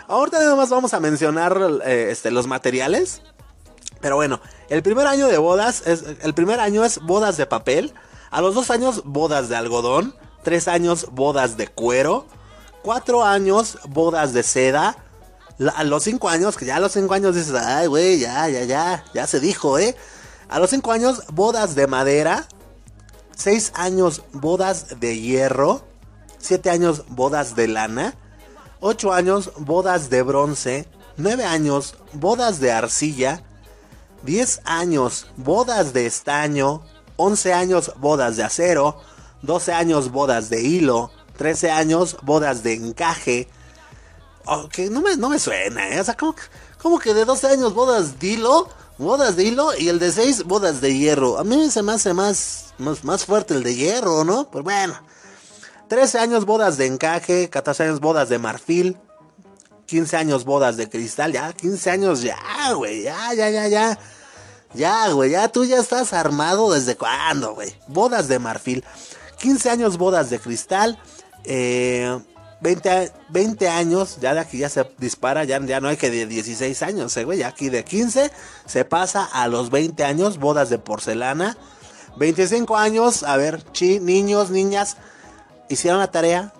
[0.08, 3.22] Ahorita nada más vamos a mencionar eh, este, los materiales.
[4.06, 4.40] Pero bueno,
[4.70, 7.92] el primer año de bodas es, el primer año es bodas de papel.
[8.30, 10.14] A los dos años, bodas de algodón.
[10.44, 12.28] Tres años, bodas de cuero.
[12.84, 14.96] Cuatro años, bodas de seda
[15.76, 18.64] a los 5 años, que ya a los 5 años dices, ay, güey, ya, ya,
[18.66, 19.96] ya, ya se dijo, ¿eh?
[20.50, 22.48] A los 5 años, bodas de madera.
[23.36, 25.82] 6 años, bodas de hierro.
[26.38, 28.14] 7 años, bodas de lana.
[28.82, 30.88] 8 años, bodas de bronce.
[31.18, 33.42] 9 años, bodas de arcilla.
[34.26, 36.82] 10 años, bodas de estaño.
[37.18, 39.00] 11 años, bodas de acero.
[39.44, 41.12] 12 años, bodas de hilo.
[41.38, 43.48] 13 años, bodas de encaje.
[44.46, 46.00] Oh, que no me, no me suena, ¿eh?
[46.00, 46.16] O sea,
[46.82, 50.44] como, que de 12 años bodas de hilo, bodas de hilo y el de 6
[50.44, 51.40] bodas de hierro.
[51.40, 54.50] A mí se me hace más, más, más fuerte el de hierro, ¿no?
[54.50, 54.96] Pues bueno.
[55.88, 58.98] 13 años bodas de encaje, 14 años bodas de marfil,
[59.86, 62.38] 15 años bodas de cristal, ya, 15 años ya,
[62.74, 64.00] güey, ya, ya, ya, ya.
[64.76, 67.74] Ya, güey, ya tú ya estás armado desde cuándo, güey.
[67.88, 68.84] Bodas de marfil.
[69.40, 71.00] 15 años bodas de cristal.
[71.46, 72.20] Eh,
[72.62, 76.82] 20, años, ya de aquí ya se dispara, ya, ya no hay que de 16
[76.84, 78.32] años, eh, güey, ya aquí de 15
[78.66, 81.58] se pasa a los 20 años, bodas de porcelana.
[82.18, 84.98] 25 años, a ver, chi, niños, niñas,
[85.70, 86.54] hicieron la tarea.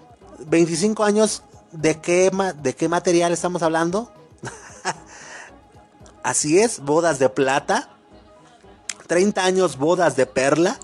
[0.48, 2.30] 25 años, ¿de qué,
[2.62, 4.12] de qué material estamos hablando?
[6.24, 7.95] Así es, bodas de plata.
[9.08, 10.80] 30 años, bodas de perla.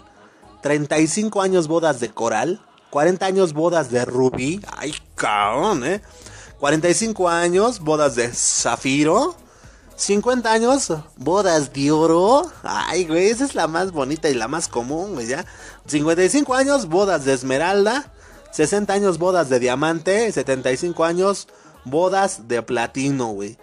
[0.62, 2.62] 35 años, bodas de coral.
[2.92, 4.62] 40 años bodas de rubí.
[4.78, 6.02] Ay, cabrón, ¿eh?
[6.60, 9.36] 45 años bodas de zafiro.
[9.96, 12.52] 50 años bodas de oro.
[12.64, 15.46] Ay, güey, esa es la más bonita y la más común, güey, ya.
[15.88, 18.12] 55 años bodas de esmeralda.
[18.52, 20.32] 60 años bodas de diamante.
[20.32, 21.48] 75 años
[21.86, 23.58] bodas de platino, güey.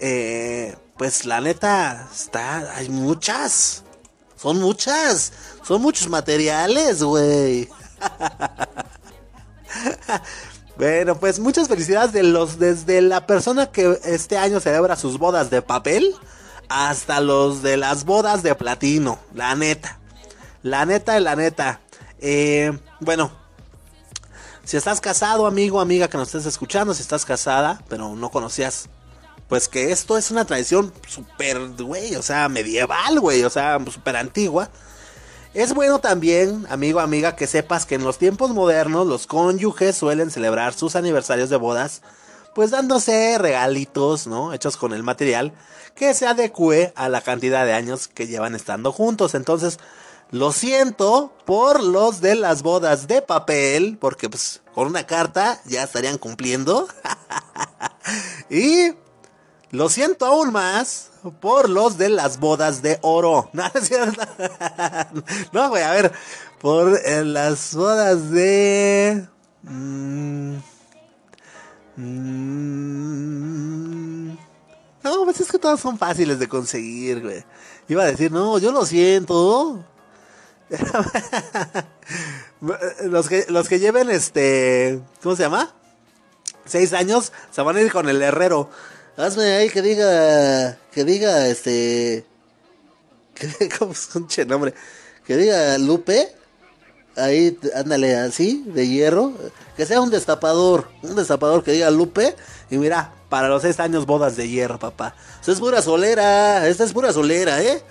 [0.00, 3.82] Eh, pues la neta, está, hay muchas.
[4.36, 5.32] Son muchas.
[5.66, 7.68] Son muchos materiales, güey.
[10.76, 15.50] bueno, pues muchas felicidades de los desde la persona que este año celebra sus bodas
[15.50, 16.14] de papel
[16.68, 19.98] hasta los de las bodas de platino, la neta.
[20.62, 21.80] La neta, la neta.
[22.18, 23.30] Eh, bueno,
[24.64, 28.88] si estás casado, amigo, amiga que nos estés escuchando, si estás casada, pero no conocías,
[29.48, 34.16] pues que esto es una tradición súper, güey, o sea, medieval, güey, o sea, súper
[34.16, 34.70] antigua.
[35.52, 40.30] Es bueno también, amigo, amiga, que sepas que en los tiempos modernos los cónyuges suelen
[40.30, 42.02] celebrar sus aniversarios de bodas,
[42.54, 44.52] pues dándose regalitos, ¿no?
[44.52, 45.52] Hechos con el material
[45.94, 49.34] que se adecue a la cantidad de años que llevan estando juntos.
[49.34, 49.78] Entonces,
[50.30, 55.84] lo siento por los de las bodas de papel, porque pues con una carta ya
[55.84, 56.88] estarían cumpliendo.
[58.50, 58.92] y
[59.74, 61.10] lo siento aún más
[61.40, 63.50] por los de las bodas de oro.
[63.54, 64.22] No, es cierto.
[65.52, 66.12] No, güey, a ver.
[66.60, 69.26] Por eh, las bodas de...
[69.62, 70.58] Mm,
[71.96, 72.54] mm,
[75.02, 77.44] no, pues es que todas son fáciles de conseguir, güey.
[77.88, 79.84] Iba a decir, no, yo lo siento.
[83.02, 85.00] los, que, los que lleven este...
[85.22, 85.74] ¿Cómo se llama?
[86.64, 88.70] Seis años se van a ir con el herrero.
[89.16, 92.26] Hazme ahí que diga, que diga, este,
[93.34, 94.74] que, ¿cómo es un nombre?
[95.24, 96.34] Que diga Lupe,
[97.16, 99.32] ahí, ándale así, de hierro,
[99.76, 102.34] que sea un destapador, un destapador que diga Lupe,
[102.70, 105.14] y mira, para los seis años bodas de hierro, papá.
[105.40, 107.82] Eso es pura solera, esta es pura solera, ¿eh?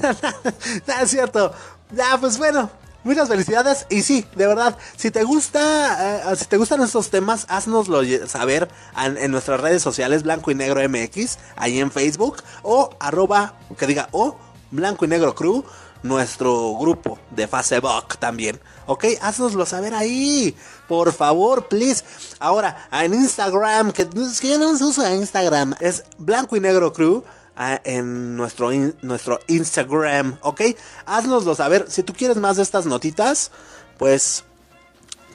[0.86, 1.52] no, es cierto.
[1.90, 2.70] Ya, pues bueno,
[3.04, 7.46] Muchas felicidades y sí, de verdad, si te gusta, eh, si te gustan estos temas,
[7.48, 13.54] haznoslo saber en, nuestras redes sociales Blanco y Negro MX, ahí en Facebook o arroba,
[13.76, 14.36] que diga o
[14.70, 15.64] Blanco y Negro Crew,
[16.04, 18.60] nuestro grupo de Facebook también.
[18.86, 20.56] Ok, haznoslo saber ahí.
[20.86, 22.04] Por favor, please.
[22.38, 27.24] Ahora, en Instagram, que, que yo no uso Instagram, es Blanco y Negro Crew
[27.56, 28.70] en nuestro,
[29.02, 30.62] nuestro Instagram, ¿ok?
[31.06, 31.86] Haznoslo saber.
[31.88, 33.50] Si tú quieres más de estas notitas,
[33.98, 34.44] pues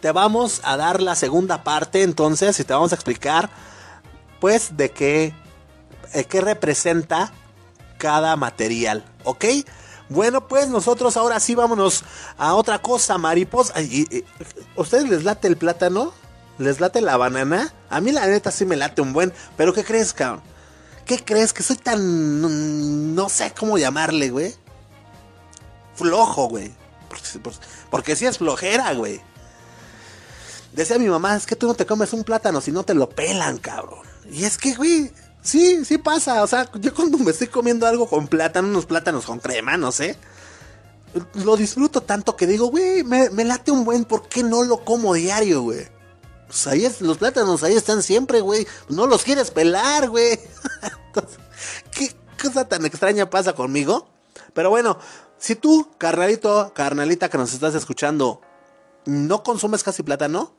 [0.01, 3.49] te vamos a dar la segunda parte entonces y te vamos a explicar,
[4.39, 5.33] pues, de qué,
[6.13, 7.31] eh, qué representa
[7.97, 9.45] cada material, ¿ok?
[10.09, 12.03] Bueno, pues nosotros ahora sí vámonos
[12.37, 13.73] a otra cosa, mariposa.
[14.75, 16.13] ¿Ustedes les late el plátano?
[16.59, 17.73] ¿Les late la banana?
[17.89, 20.41] A mí la neta sí me late un buen, pero ¿qué crees, cabrón?
[21.07, 21.53] ¿Qué crees?
[21.53, 23.15] Que soy tan...
[23.15, 24.53] no sé cómo llamarle, güey.
[25.95, 26.71] Flojo, güey.
[27.89, 29.21] Porque, sí es flojera, güey.
[30.73, 33.09] Decía mi mamá, es que tú no te comes un plátano si no te lo
[33.09, 34.01] pelan, cabrón.
[34.29, 36.43] Y es que, güey, sí, sí pasa.
[36.43, 39.91] O sea, yo cuando me estoy comiendo algo con plátano, unos plátanos con crema, no
[39.91, 40.17] sé.
[41.35, 44.83] Lo disfruto tanto que digo, güey, me, me late un buen, ¿por qué no lo
[44.83, 45.87] como diario, güey?
[46.47, 48.67] Pues ahí los plátanos ahí están siempre, güey.
[48.89, 50.39] No los quieres pelar, güey.
[51.91, 54.07] ¿Qué cosa tan extraña pasa conmigo?
[54.53, 54.97] Pero bueno,
[55.37, 58.41] si tú, carnalito, carnalita que nos estás escuchando,
[59.05, 60.53] no consumes casi plátano,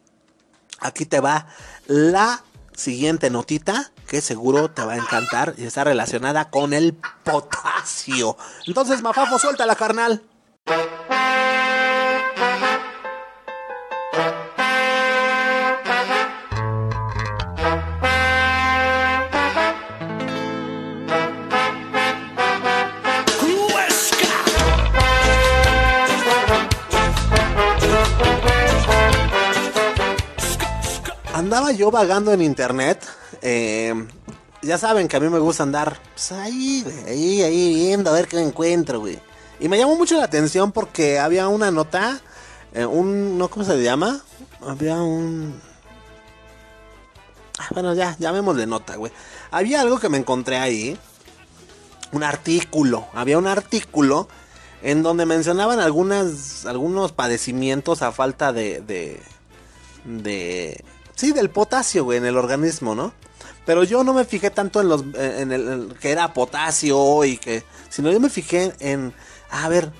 [0.79, 1.49] aquí te va
[1.87, 8.37] la siguiente notita que seguro te va a encantar y está relacionada con el potasio.
[8.67, 10.23] Entonces, Mafafo, suelta la carnal.
[31.39, 33.07] Andaba yo vagando en internet.
[33.43, 33.95] Eh,
[34.63, 38.27] ya saben que a mí me gusta andar pues, ahí, ahí, ahí viendo a ver
[38.27, 39.19] qué encuentro, güey.
[39.61, 42.21] Y me llamó mucho la atención porque había una nota,
[42.75, 43.49] eh, un, ¿no?
[43.49, 44.21] ¿Cómo se llama?
[44.67, 45.61] Había un...
[47.59, 49.13] Ah, bueno, ya, llamémosle nota, güey.
[49.51, 50.99] Había algo que me encontré ahí.
[52.13, 53.07] Un artículo.
[53.15, 54.29] Había un artículo
[54.83, 59.21] en donde mencionaban algunas, algunos padecimientos a falta de, de,
[60.05, 60.85] de
[61.19, 63.13] Sí, del potasio, güey, en el organismo, ¿no?
[63.67, 67.65] Pero yo no me fijé tanto en los en el que era potasio y que
[67.89, 69.13] sino yo me fijé en
[69.51, 69.91] a ver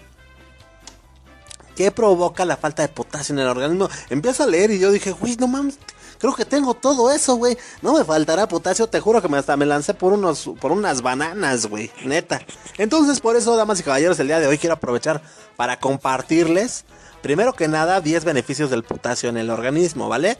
[1.75, 3.89] qué provoca la falta de potasio en el organismo.
[4.11, 5.81] Empiezo a leer y yo dije, "Güey, no mames,
[6.21, 7.59] creo que tengo todo eso, güey.
[7.83, 11.03] No me faltará potasio, te juro que me hasta me lancé por unos por unas
[11.03, 12.41] bananas, güey, neta."
[12.77, 15.21] Entonces, por eso, damas y caballeros, el día de hoy quiero aprovechar
[15.57, 16.85] para compartirles
[17.23, 20.39] primero que nada 10 beneficios del potasio en el organismo, ¿vale?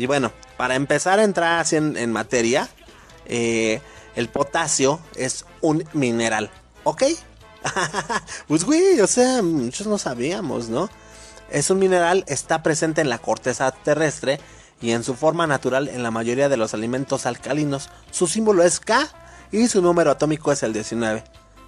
[0.00, 2.70] Y bueno, para empezar a entrar así en, materia,
[3.26, 3.82] eh,
[4.16, 6.50] el potasio es un mineral,
[6.84, 7.02] ¿ok?
[8.48, 10.88] pues güey, o sea, muchos no sabíamos, ¿no?
[11.50, 14.40] Es un mineral, está presente en la corteza terrestre
[14.80, 17.90] y en su forma natural en la mayoría de los alimentos alcalinos.
[18.10, 19.06] Su símbolo es K
[19.52, 21.24] y su número atómico es el 19.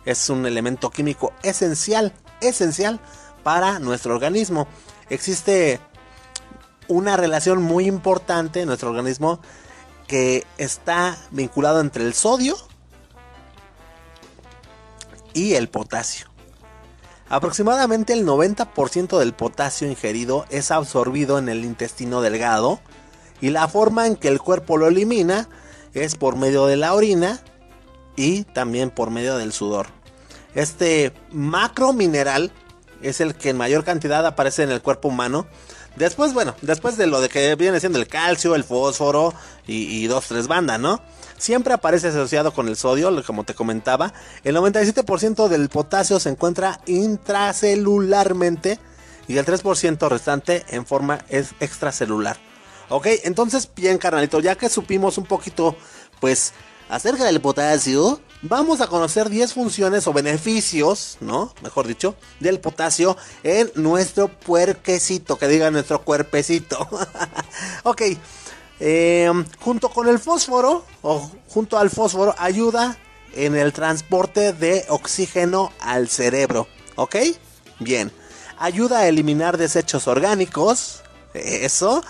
[0.06, 2.98] Es un elemento químico esencial, esencial
[3.42, 4.68] para nuestro organismo.
[5.10, 5.80] Existe
[6.88, 9.40] una relación muy importante en nuestro organismo
[10.06, 12.56] que está vinculado entre el sodio
[15.34, 16.26] y el potasio.
[17.28, 22.80] Aproximadamente el 90% del potasio ingerido es absorbido en el intestino delgado
[23.40, 25.48] y la forma en que el cuerpo lo elimina
[25.94, 27.40] es por medio de la orina
[28.16, 29.86] y también por medio del sudor.
[30.54, 32.52] Este macro mineral
[33.00, 35.46] es el que en mayor cantidad aparece en el cuerpo humano
[35.96, 39.34] Después, bueno, después de lo de que viene siendo el calcio, el fósforo
[39.66, 41.02] y, dos, tres bandas, ¿no?
[41.36, 44.12] Siempre aparece asociado con el sodio, como te comentaba.
[44.42, 48.78] El 97% del potasio se encuentra intracelularmente
[49.28, 52.36] y el 3% restante en forma es extracelular.
[52.88, 55.76] Ok, entonces bien carnalito, ya que supimos un poquito,
[56.20, 56.52] pues,
[56.88, 61.54] acerca del potasio, vamos a conocer 10 funciones o beneficios, ¿no?
[61.62, 66.88] Mejor dicho, del potasio en nuestro puerquecito, que diga nuestro cuerpecito.
[67.84, 68.02] ok,
[68.80, 72.98] em, junto con el fósforo, o junto al fósforo, ayuda
[73.34, 77.16] en el transporte de oxígeno al cerebro, ¿ok?
[77.78, 78.12] Bien,
[78.58, 81.02] ayuda a eliminar desechos orgánicos,
[81.32, 82.02] eso.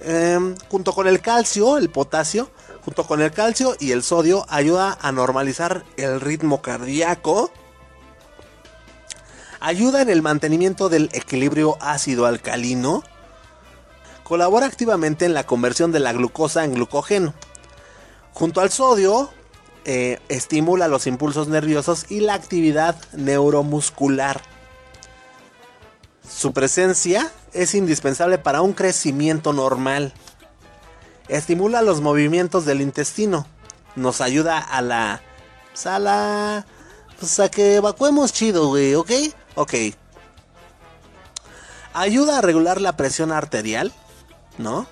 [0.00, 2.50] Em, junto con el calcio, el potasio,
[2.84, 7.50] junto con el calcio y el sodio, ayuda a normalizar el ritmo cardíaco.
[9.60, 13.02] Ayuda en el mantenimiento del equilibrio ácido-alcalino.
[14.22, 17.32] Colabora activamente en la conversión de la glucosa en glucógeno.
[18.34, 19.30] Junto al sodio,
[19.86, 24.42] eh, estimula los impulsos nerviosos y la actividad neuromuscular.
[26.28, 30.12] Su presencia es indispensable para un crecimiento normal.
[31.28, 33.46] Estimula los movimientos del intestino.
[33.96, 35.22] Nos ayuda a la...
[35.70, 36.66] Pues a la...
[37.18, 39.10] Pues a que evacuemos chido, güey, ¿ok?
[39.54, 39.74] Ok.
[41.92, 43.92] Ayuda a regular la presión arterial,
[44.58, 44.86] ¿no?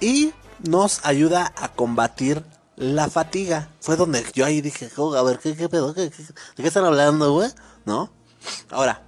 [0.00, 0.32] Y
[0.66, 2.42] nos ayuda a combatir
[2.76, 3.68] la fatiga.
[3.80, 5.92] Fue donde yo ahí dije, oh, a ver, ¿qué, qué pedo?
[5.94, 7.50] ¿Qué, qué, de qué están hablando, güey?
[7.84, 8.10] ¿No?
[8.70, 9.02] Ahora,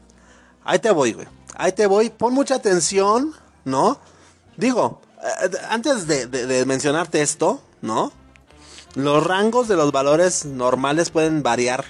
[0.65, 1.29] ahí te voy, güey.
[1.55, 2.11] Ahí te voy.
[2.11, 3.35] Pon mucha atención,
[3.65, 3.99] ¿no?
[4.57, 5.01] Digo,
[5.69, 8.13] antes de, de, de mencionarte esto, ¿no?
[8.95, 11.85] Los rangos de los valores normales pueden variar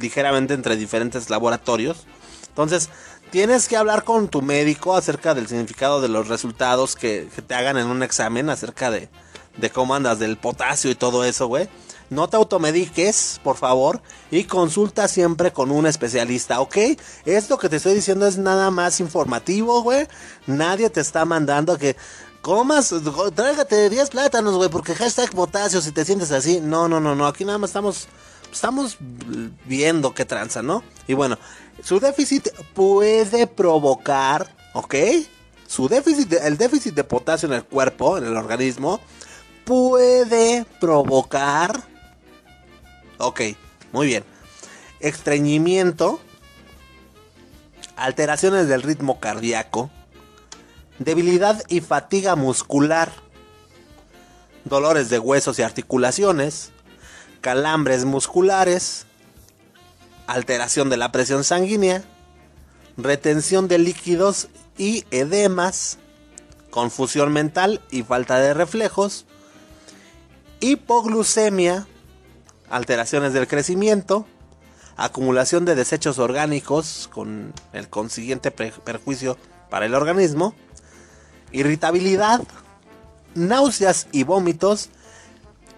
[0.00, 2.06] ligeramente entre diferentes laboratorios.
[2.48, 2.90] Entonces,
[3.30, 7.54] tienes que hablar con tu médico acerca del significado de los resultados que, que te
[7.54, 9.08] hagan en un examen, acerca de,
[9.56, 11.68] de cómo andas del potasio y todo eso, güey.
[12.08, 14.00] No te automediques, por favor,
[14.30, 16.76] y consulta siempre con un especialista, ¿ok?
[17.24, 20.06] Esto que te estoy diciendo es nada más informativo, güey.
[20.46, 21.96] Nadie te está mandando que
[22.46, 22.94] comas,
[23.34, 26.60] tráigate 10 plátanos, güey, porque hashtag potasio si te sientes así.
[26.60, 28.06] No, no, no, no, aquí nada más estamos,
[28.52, 28.98] estamos
[29.64, 30.84] viendo qué tranza, ¿no?
[31.08, 31.38] Y bueno,
[31.82, 34.94] su déficit puede provocar, ¿ok?
[35.66, 39.00] Su déficit, el déficit de potasio en el cuerpo, en el organismo,
[39.64, 41.82] puede provocar,
[43.18, 43.40] ok,
[43.90, 44.22] muy bien,
[45.00, 46.20] estreñimiento,
[47.96, 49.90] alteraciones del ritmo cardíaco,
[50.98, 53.12] debilidad y fatiga muscular,
[54.64, 56.70] dolores de huesos y articulaciones,
[57.40, 59.06] calambres musculares,
[60.26, 62.02] alteración de la presión sanguínea,
[62.96, 65.98] retención de líquidos y edemas,
[66.70, 69.26] confusión mental y falta de reflejos,
[70.60, 71.86] hipoglucemia,
[72.70, 74.26] alteraciones del crecimiento,
[74.96, 79.36] acumulación de desechos orgánicos con el consiguiente perjuicio
[79.70, 80.54] para el organismo,
[81.52, 82.42] irritabilidad,
[83.34, 84.90] náuseas y vómitos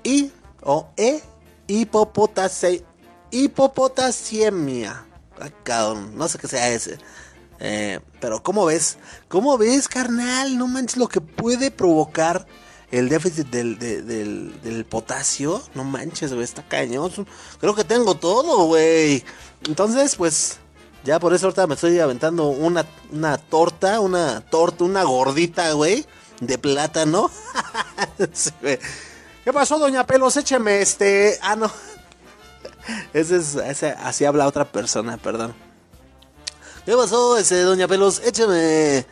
[0.03, 0.31] y
[0.63, 1.23] o e
[1.67, 2.85] hipopotase,
[3.31, 5.05] hipopotasemia.
[5.41, 6.99] Ah, no sé qué sea ese.
[7.61, 8.99] Eh, pero ¿cómo ves?
[9.29, 10.59] ¿Cómo ves, carnal?
[10.59, 12.47] No manches lo que puede provocar
[12.91, 15.63] el déficit del, del, del, potasio.
[15.75, 17.13] No manches, güey, está cañón.
[17.61, 19.25] Creo que tengo todo, güey.
[19.67, 20.59] Entonces, pues,
[21.05, 26.05] ya por eso ahorita me estoy aventando una, una torta, una torta, una gordita, güey,
[26.41, 27.31] de plátano.
[29.45, 30.37] ¿Qué pasó, doña Pelos?
[30.37, 31.39] Écheme este.
[31.43, 31.71] Ah, no.
[33.13, 35.55] Ese es, así habla otra persona, perdón.
[36.85, 38.21] ¿Qué pasó, ese doña Pelos?
[38.25, 39.07] Écheme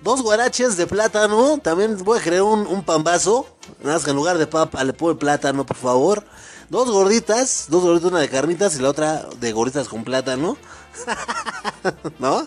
[0.00, 1.58] dos guaraches de plátano.
[1.62, 3.46] También voy a crear un, un pambazo.
[3.82, 6.24] Nada más que en lugar de papa le pongo el plátano, por favor.
[6.70, 10.56] Dos gorditas, dos gorditas, una de carnitas y la otra de gorditas con plátano.
[12.18, 12.46] ¿No?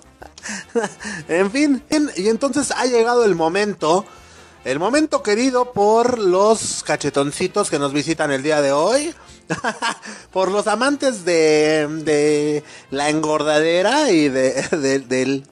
[1.28, 1.84] en fin,
[2.16, 4.06] y entonces ha llegado el momento,
[4.64, 9.14] el momento querido por los cachetoncitos que nos visitan el día de hoy.
[10.32, 15.48] por los amantes de, la engordadera y de, de, del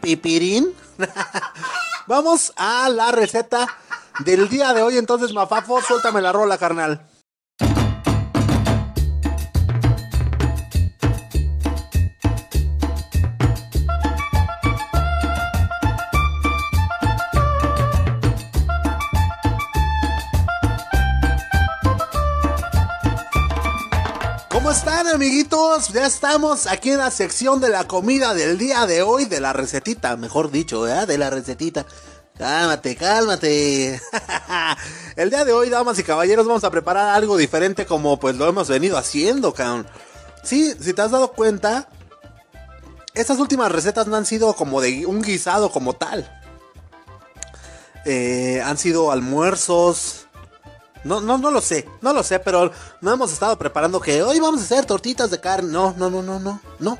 [0.00, 0.72] pipirín.
[2.06, 3.66] Vamos a la receta
[4.20, 4.98] del día de hoy.
[4.98, 7.00] Entonces, Mafafo, suéltame la rola, carnal.
[24.66, 25.92] ¿Cómo están amiguitos?
[25.92, 29.52] Ya estamos aquí en la sección de la comida del día de hoy, de la
[29.52, 30.82] recetita, mejor dicho.
[30.82, 31.86] De la recetita.
[32.36, 34.00] Cálmate, cálmate.
[35.16, 38.48] El día de hoy, damas y caballeros, vamos a preparar algo diferente como pues lo
[38.48, 39.86] hemos venido haciendo, cabrón.
[40.42, 41.88] Sí, si te has dado cuenta,
[43.14, 46.28] estas últimas recetas no han sido como de un guisado como tal.
[48.04, 50.25] Eh, han sido almuerzos,
[51.04, 54.40] no, no, no lo sé, no lo sé, pero no hemos estado preparando que hoy
[54.40, 55.70] vamos a hacer tortitas de carne.
[55.70, 56.98] No, no, no, no, no, no.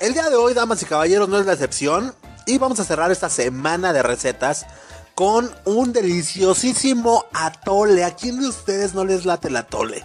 [0.00, 2.14] El día de hoy, damas y caballeros, no es la excepción.
[2.46, 4.66] Y vamos a cerrar esta semana de recetas
[5.14, 8.04] con un deliciosísimo atole.
[8.04, 10.04] ¿A quién de ustedes no les late el atole?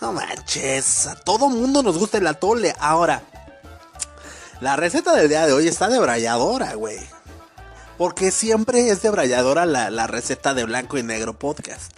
[0.00, 2.74] No manches, a todo mundo nos gusta el atole.
[2.78, 3.22] Ahora,
[4.60, 6.98] la receta del día de hoy está de bralladora, güey.
[7.96, 11.92] Porque siempre es de bralladora la, la receta de blanco y negro podcast.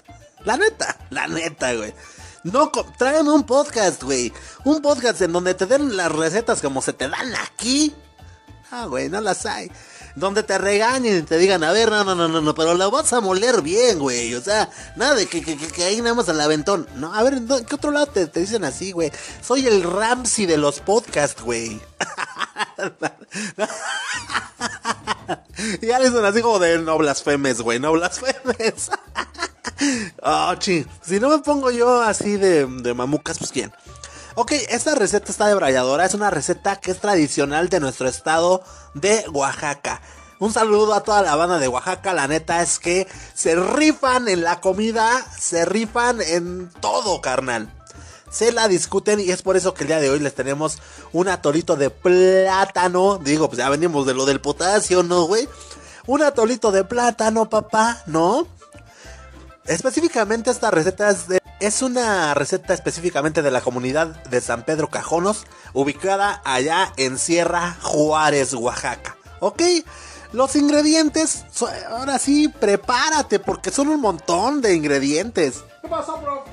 [0.45, 1.93] La neta, la neta, güey.
[2.43, 4.33] No, tráiganme un podcast, güey.
[4.65, 7.95] Un podcast en donde te den las recetas como se te dan aquí.
[8.71, 9.71] Ah, güey, no las hay.
[10.17, 12.89] donde te regañen y te digan, a ver, no, no, no, no, no, pero la
[12.89, 14.35] vas a moler bien, güey.
[14.35, 16.89] O sea, nada de que, que, que, ahí nada más al aventón.
[16.97, 19.13] No, a ver, ¿en qué otro lado te, te dicen así, güey?
[19.43, 21.81] Soy el Ramsey de los podcasts, güey.
[25.83, 28.91] ya le son así como de no blasfemes, güey, no blasfemes.
[30.23, 30.87] oh, chi.
[31.03, 33.73] Si no me pongo yo así de, de mamucas, pues quién.
[34.35, 36.07] Ok, esta receta está de bralladora.
[36.07, 38.63] Es una receta que es tradicional de nuestro estado
[38.95, 40.01] de Oaxaca.
[40.39, 42.15] Un saludo a toda la banda de Oaxaca.
[42.15, 47.71] La neta es que se rifan en la comida, se rifan en todo, carnal.
[48.31, 50.79] Se la discuten y es por eso que el día de hoy les tenemos
[51.13, 53.19] un atolito de plátano.
[53.19, 55.49] Digo, pues ya venimos de lo del potasio, ¿no, güey?
[56.07, 58.47] Un atolito de plátano, papá, ¿no?
[59.71, 61.27] Específicamente esta receta es,
[61.61, 67.77] es, una receta específicamente de la comunidad de San Pedro Cajonos, ubicada allá en Sierra
[67.81, 69.17] Juárez, Oaxaca.
[69.39, 69.63] ¿Ok?
[70.33, 71.45] Los ingredientes,
[71.89, 75.63] ahora sí, prepárate porque son un montón de ingredientes.
[75.83, 76.45] ¿Qué pasó, bro?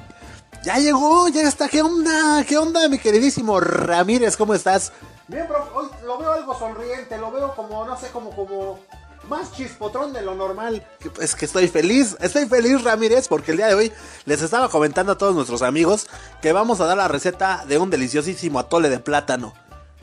[0.63, 1.67] Ya llegó, ya está.
[1.69, 2.43] ¿Qué onda?
[2.47, 4.37] ¿Qué onda, mi queridísimo Ramírez?
[4.37, 4.91] ¿Cómo estás?
[5.27, 5.67] Bien, bro.
[5.73, 8.77] Hoy lo veo algo sonriente, lo veo como, no sé, como, como
[9.27, 10.85] más chispotrón de lo normal.
[11.19, 13.93] Es que estoy feliz, estoy feliz Ramírez porque el día de hoy
[14.25, 16.07] les estaba comentando a todos nuestros amigos
[16.41, 19.53] que vamos a dar la receta de un deliciosísimo atole de plátano.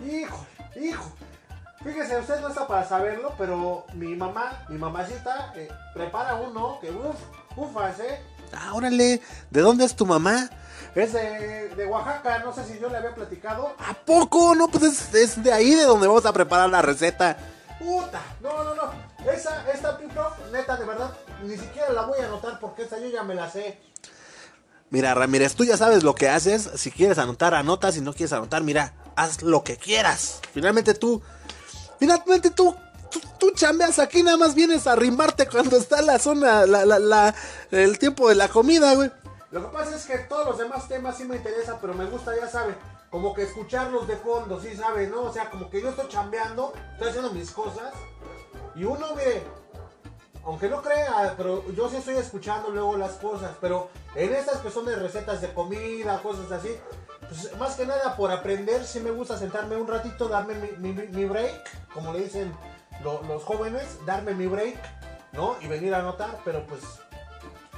[0.05, 0.47] Hijo,
[0.81, 1.13] hijo.
[1.83, 6.91] Fíjese, usted no está para saberlo, pero mi mamá, mi mamacita, eh, prepara uno que
[6.91, 7.17] uff,
[7.57, 8.21] ufas, eh.
[8.53, 9.21] Ah, órale,
[9.51, 10.49] ¿de dónde es tu mamá?
[10.95, 13.75] Es de, de, Oaxaca, no sé si yo le había platicado.
[13.79, 14.55] ¿A poco?
[14.55, 17.37] No, pues es, es de ahí de donde vamos a preparar la receta.
[17.85, 19.31] Puta, no, no, no.
[19.31, 21.11] Esa, esta Pipro, neta, de verdad,
[21.43, 23.79] ni siquiera la voy a anotar porque esa yo ya me la sé.
[24.89, 26.71] Mira, Ramírez, tú ya sabes lo que haces.
[26.77, 27.93] Si quieres anotar, anota.
[27.93, 30.41] Si no quieres anotar, mira, haz lo que quieras.
[30.55, 31.21] Finalmente tú,
[31.99, 32.75] finalmente tú,
[33.39, 37.35] tú, chambeas aquí, nada más vienes a arrimarte cuando está la zona, la, la, la,
[37.71, 39.11] el tiempo de la comida, güey.
[39.51, 42.35] Lo que pasa es que todos los demás temas sí me interesan, pero me gusta,
[42.35, 42.77] ya saben,
[43.15, 45.23] como que escucharlos de fondo, sí, saben, ¿no?
[45.23, 47.93] O sea, como que yo estoy chambeando, estoy haciendo mis cosas
[48.75, 49.41] y uno, mire,
[50.45, 53.53] aunque no crea, pero yo sí estoy escuchando luego las cosas.
[53.61, 56.77] Pero en estas que son de recetas de comida, cosas así,
[57.21, 61.93] pues más que nada por aprender, sí me gusta sentarme un ratito, darme mi, break,
[61.93, 62.53] como le dicen
[63.01, 64.77] los jóvenes, darme mi break,
[65.35, 65.55] ¿no?
[65.61, 66.83] Y venir a anotar, pero pues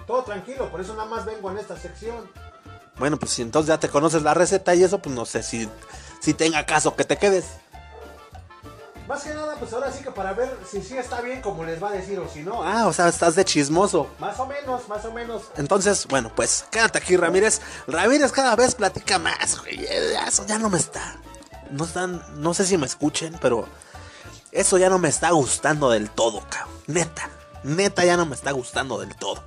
[0.06, 2.26] todo tranquilo, por eso nada más vengo en esta sección.
[2.98, 5.68] Bueno, pues si entonces ya te conoces la receta y eso, pues no sé si,
[6.20, 7.44] si tenga caso que te quedes.
[9.06, 11.80] Más que nada, pues ahora sí que para ver si sí está bien como les
[11.80, 12.64] va a decir o si no.
[12.64, 14.08] Ah, o sea, estás de chismoso.
[14.18, 15.42] Más o menos, más o menos.
[15.56, 17.60] Entonces, bueno, pues quédate aquí, Ramírez.
[17.86, 19.84] Ramírez cada vez platica más, güey.
[20.26, 21.20] Eso ya no me está.
[21.70, 23.68] No están, no sé si me escuchen, pero
[24.50, 26.74] eso ya no me está gustando del todo, cabrón.
[26.88, 27.30] Neta,
[27.62, 29.44] neta ya no me está gustando del todo.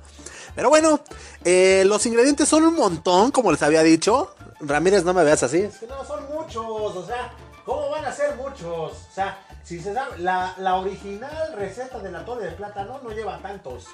[0.60, 1.00] Pero bueno,
[1.42, 4.34] eh, los ingredientes son un montón, como les había dicho.
[4.60, 5.56] Ramírez, no me veas así.
[5.56, 7.32] Es que no, son muchos, o sea,
[7.64, 8.92] ¿cómo van a ser muchos?
[8.92, 13.38] O sea, si se sabe, la, original receta de la torre de plátano no lleva
[13.38, 13.86] tantos.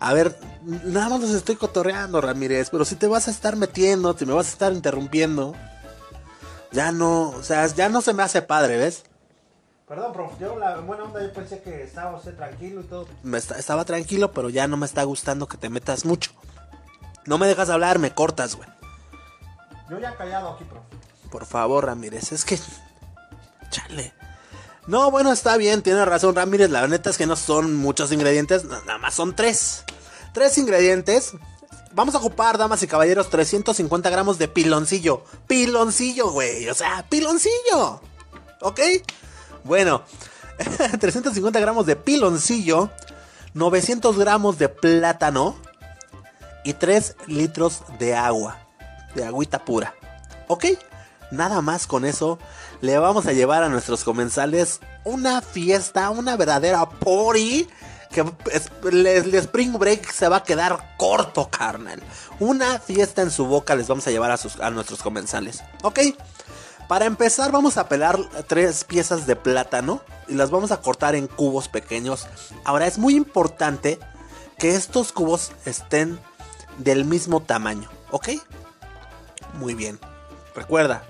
[0.00, 4.16] A ver, nada más los estoy cotorreando, Ramírez, pero si te vas a estar metiendo,
[4.16, 5.54] si me vas a estar interrumpiendo,
[6.72, 9.04] ya no, o sea, ya no se me hace padre, ¿ves?
[9.86, 13.06] Perdón, prof, yo la buena onda yo pensé que estaba usted tranquilo y todo.
[13.22, 16.30] Me estaba tranquilo, pero ya no me está gustando que te metas mucho.
[17.26, 18.68] No me dejas hablar, me cortas, güey.
[19.90, 20.82] Yo ya he callado aquí, prof.
[21.30, 22.58] Por favor, Ramírez, es que...
[23.70, 24.14] Chale.
[24.86, 26.70] No, bueno, está bien, tiene razón Ramírez.
[26.70, 29.84] La neta es que no son muchos ingredientes, nada más son tres.
[30.32, 31.32] Tres ingredientes.
[31.92, 35.24] Vamos a ocupar, damas y caballeros, 350 gramos de piloncillo.
[35.46, 36.68] Piloncillo, güey.
[36.68, 38.00] O sea, piloncillo.
[38.60, 38.80] ¿Ok?
[39.64, 40.02] Bueno,
[41.00, 42.90] 350 gramos de piloncillo,
[43.54, 45.56] 900 gramos de plátano
[46.64, 48.58] y 3 litros de agua.
[49.14, 49.94] De agüita pura.
[50.48, 50.66] ¿Ok?
[51.30, 52.38] Nada más con eso
[52.80, 57.68] le vamos a llevar a nuestros comensales una fiesta, una verdadera party.
[58.10, 58.24] Que
[58.90, 62.00] el, Spring Break se va a quedar corto, carnal.
[62.38, 65.64] Una fiesta en su boca les vamos a llevar a, sus, a nuestros comensales.
[65.82, 65.98] ¿Ok?
[66.88, 71.26] Para empezar vamos a pelar tres piezas de plátano y las vamos a cortar en
[71.26, 72.26] cubos pequeños.
[72.64, 73.98] Ahora es muy importante
[74.58, 76.18] que estos cubos estén
[76.78, 78.30] del mismo tamaño, ¿ok?
[79.54, 79.98] Muy bien.
[80.54, 81.04] Recuerda,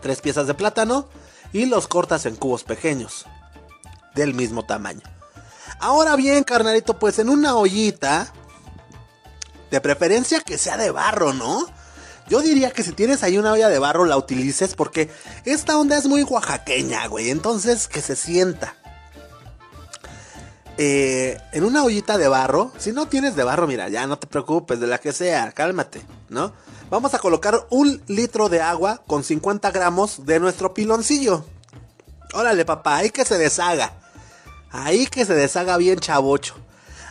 [0.00, 1.08] tres piezas de plátano
[1.52, 3.26] y los cortas en cubos pequeños
[4.14, 5.02] del mismo tamaño.
[5.80, 8.32] Ahora bien, carnalito, pues en una ollita,
[9.70, 11.66] de preferencia que sea de barro, ¿no?
[12.28, 15.08] Yo diría que si tienes ahí una olla de barro la utilices porque
[15.44, 17.30] esta onda es muy oaxaqueña, güey.
[17.30, 18.74] Entonces que se sienta.
[20.80, 22.70] eh, en una ollita de barro.
[22.78, 26.02] Si no tienes de barro, mira, ya no te preocupes, de la que sea, cálmate,
[26.28, 26.52] ¿no?
[26.88, 31.44] Vamos a colocar un litro de agua con 50 gramos de nuestro piloncillo.
[32.32, 33.92] Órale, papá, ahí que se deshaga.
[34.70, 36.54] Ahí que se deshaga bien chavocho.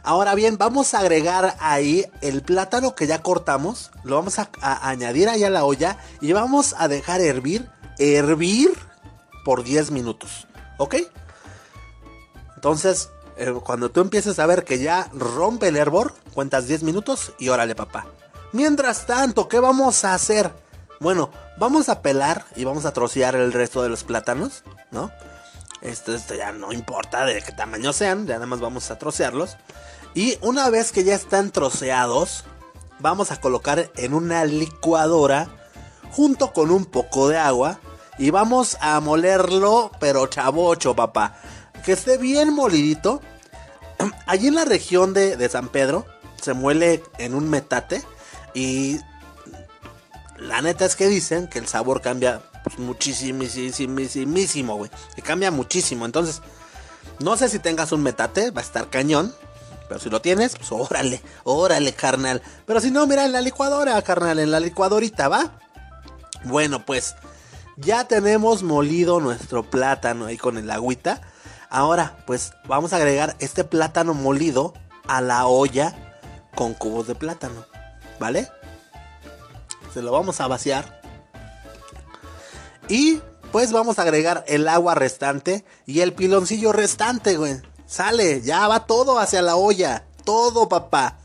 [0.03, 3.91] Ahora bien, vamos a agregar ahí el plátano que ya cortamos.
[4.03, 8.71] Lo vamos a, añadir ahí a la olla y vamos a dejar hervir, hervir
[9.43, 10.47] por 10 minutos.
[10.77, 10.95] ¿Ok?
[12.55, 17.33] Entonces, eh, cuando tú empieces a ver que ya rompe el hervor, cuentas 10 minutos
[17.39, 18.07] y órale papá.
[18.53, 20.51] Mientras tanto, ¿qué vamos a hacer?
[20.99, 25.11] Bueno, vamos a pelar y vamos a trocear el resto de los plátanos, ¿no?
[25.81, 29.57] Esto, esto ya no importa de qué tamaño sean, ya nada más vamos a trocearlos.
[30.13, 32.43] Y una vez que ya están troceados,
[32.99, 35.47] vamos a colocar en una licuadora
[36.11, 37.79] junto con un poco de agua
[38.17, 41.35] y vamos a molerlo, pero chavocho, papá.
[41.85, 43.21] Que esté bien molidito.
[44.25, 46.05] Allí en la región de, San Pedro
[46.41, 48.03] se muele en un metate
[48.53, 48.99] y
[50.37, 54.91] la neta es que dicen que el sabor cambia pues, muchísimo, güey.
[55.15, 56.05] Que cambia muchísimo.
[56.05, 56.41] Entonces,
[57.19, 59.33] no sé si tengas un metate, va a estar cañón.
[59.87, 62.41] Pero si lo tienes, pues órale, órale, carnal.
[62.65, 65.59] Pero si no, mira en la licuadora, carnal, en la licuadorita, ¿va?
[66.43, 67.15] Bueno, pues
[67.77, 71.21] ya tenemos molido nuestro plátano ahí con el agüita.
[71.69, 74.73] Ahora, pues vamos a agregar este plátano molido
[75.07, 76.19] a la olla
[76.55, 77.65] con cubos de plátano,
[78.19, 78.49] ¿vale?
[79.93, 80.96] Se lo vamos a vaciar.
[82.89, 83.21] Y
[83.51, 87.61] pues vamos a agregar el agua restante y el piloncillo restante, güey.
[87.85, 90.05] Sale, ya va todo hacia la olla.
[90.25, 91.17] Todo, papá.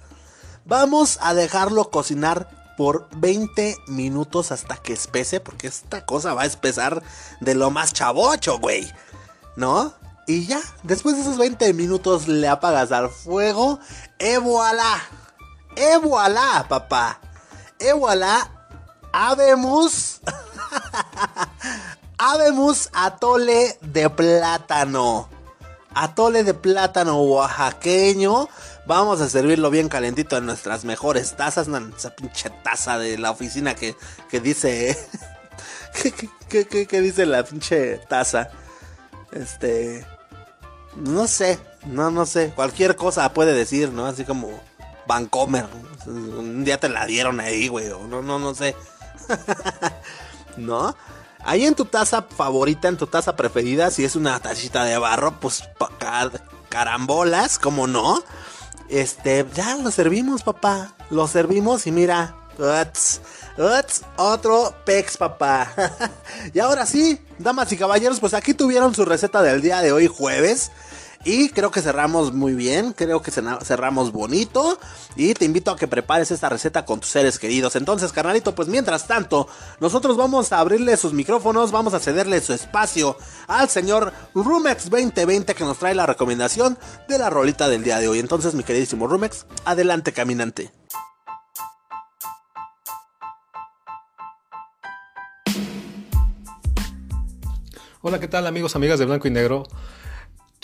[0.65, 6.47] Vamos a dejarlo cocinar por 20 minutos hasta que espese, porque esta cosa va a
[6.47, 7.03] espesar
[7.41, 8.91] de lo más chavocho, güey.
[9.57, 9.93] ¿No?
[10.27, 13.81] Y ya, después de esos 20 minutos le apagas al fuego.
[14.19, 15.03] ¡E voilà!
[15.77, 17.19] ¡E voilà, papá!
[17.79, 18.49] ¡E voilà!
[19.13, 20.21] Habemos.
[22.25, 25.29] Habemos atole de plátano
[25.95, 28.49] atole de plátano oaxaqueño.
[28.87, 31.69] Vamos a servirlo bien calentito en nuestras mejores tazas.
[31.69, 33.97] Esa pinche taza de la oficina que,
[34.31, 34.97] que dice.
[36.49, 38.51] ¿Qué, dice la pinche taza?
[39.33, 40.07] Este.
[40.97, 42.53] No sé, no, no sé.
[42.55, 44.07] Cualquier cosa puede decir, ¿no?
[44.07, 44.51] Así como
[45.07, 45.67] Vancomer.
[46.07, 47.89] Un día te la dieron ahí, güey.
[47.89, 48.77] No, no, no sé.
[50.57, 50.95] ¿No?
[51.45, 55.41] Ahí en tu taza favorita, en tu taza preferida, si es una tacita de barro,
[55.41, 55.65] pues
[56.69, 58.23] carambolas, como no.
[58.89, 60.95] Este, ya lo servimos, papá.
[61.11, 62.35] Lo servimos y mira.
[64.17, 65.73] otro pex, papá.
[66.55, 70.07] y ahora sí, damas y caballeros, pues aquí tuvieron su receta del día de hoy,
[70.07, 70.71] jueves.
[71.25, 74.79] Y creo que cerramos muy bien, creo que cerramos bonito.
[75.15, 77.77] Y te invito a que prepares esta receta con tus seres queridos.
[77.77, 79.47] Entonces, carnalito, pues mientras tanto,
[79.79, 83.17] nosotros vamos a abrirle sus micrófonos, vamos a cederle su espacio
[83.47, 86.77] al señor Rumex 2020 que nos trae la recomendación
[87.09, 88.19] de la rolita del día de hoy.
[88.19, 90.73] Entonces, mi queridísimo Rumex, adelante, caminante.
[98.05, 99.63] Hola, ¿qué tal amigos, amigas de Blanco y Negro?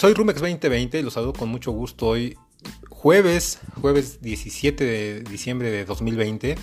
[0.01, 2.39] Soy Rumex 2020 y los saludo con mucho gusto hoy,
[2.89, 6.55] jueves, jueves 17 de diciembre de 2020.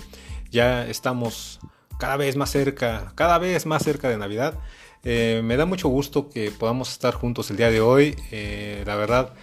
[0.50, 1.60] Ya estamos
[1.98, 4.58] cada vez más cerca, cada vez más cerca de Navidad.
[5.04, 8.16] Eh, me da mucho gusto que podamos estar juntos el día de hoy.
[8.30, 9.34] Eh, la verdad,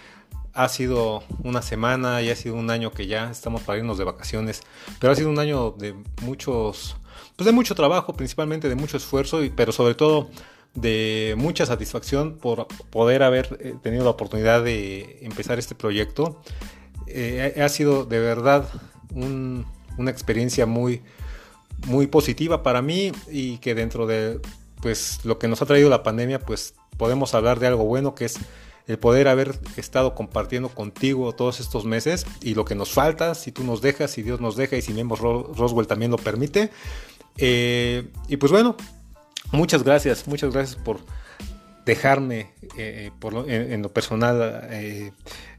[0.54, 4.62] ha sido una semana y ha sido un año que ya estamos para de vacaciones,
[4.98, 6.96] pero ha sido un año de muchos,
[7.36, 10.30] pues de mucho trabajo, principalmente de mucho esfuerzo, pero sobre todo
[10.74, 16.40] de mucha satisfacción por poder haber eh, tenido la oportunidad de empezar este proyecto.
[17.06, 18.68] Eh, ha sido de verdad
[19.14, 21.02] una experiencia muy,
[21.86, 24.40] muy positiva para mí y que dentro de
[24.80, 28.24] pues, lo que nos ha traído la pandemia, pues podemos hablar de algo bueno que
[28.26, 28.38] es
[28.86, 33.50] el poder haber estado compartiendo contigo todos estos meses y lo que nos falta, si
[33.50, 36.70] tú nos dejas, si Dios nos deja y si Miembros Roswell también lo permite.
[37.38, 38.76] Eh, y pues bueno,
[39.52, 41.00] muchas gracias, muchas gracias por
[41.84, 45.12] dejarme, eh, por en, lo personal, eh,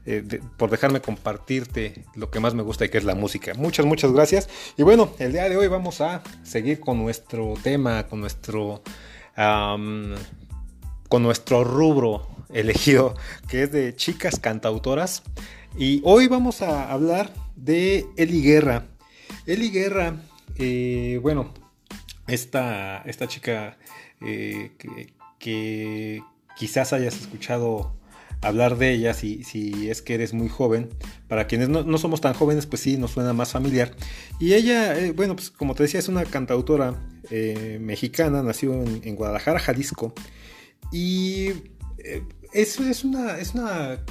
[0.06, 3.54] eh, por dejarme compartirte lo que más me gusta y que es la música.
[3.54, 4.48] Muchas, muchas gracias.
[4.76, 8.82] Y bueno, el día de hoy vamos a seguir con nuestro tema, con nuestro,
[9.36, 13.14] con nuestro rubro elegido,
[13.48, 15.22] que es de chicas cantautoras.
[15.78, 18.86] Y hoy vamos a hablar de Eli Guerra.
[19.46, 20.16] Eli Guerra,
[21.20, 21.52] bueno,
[22.26, 23.78] esta, esta chica
[24.20, 24.72] eh,
[25.38, 26.22] que,
[26.56, 27.94] quizás hayas escuchado
[28.40, 30.88] hablar de ella si, si es que eres muy joven.
[31.28, 33.94] Para quienes no, somos tan jóvenes, pues sí, nos suena más familiar.
[34.40, 37.00] Y ella, eh, bueno, pues como te decía, es una cantautora
[37.30, 40.14] eh, mexicana, nació en, Guadalajara, Jalisco.
[40.90, 41.48] Y
[42.52, 44.04] es, es, una, es una,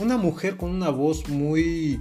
[0.00, 2.00] una mujer con una voz muy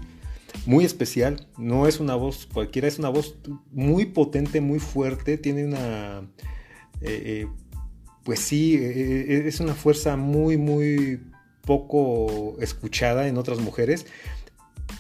[0.65, 1.47] muy especial.
[1.57, 3.35] No es una voz cualquiera, es una voz
[3.71, 5.37] muy potente, muy fuerte.
[5.37, 6.21] Tiene una.
[7.01, 7.47] Eh, eh,
[8.23, 11.21] pues sí, eh, es una fuerza muy, muy
[11.65, 14.05] poco escuchada en otras mujeres.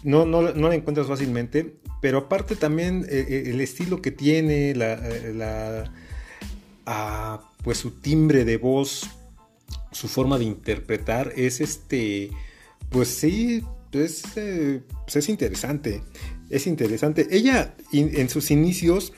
[0.03, 5.91] No, no, la encuentras fácilmente, pero aparte también el estilo que tiene, la,
[6.87, 9.07] ah, pues su timbre de voz,
[9.91, 12.31] su forma de interpretar, es este,
[12.89, 13.63] pues sí,
[13.93, 16.01] es, eh, pues es interesante.
[16.49, 17.27] Es interesante.
[17.31, 19.13] Ella en sus inicios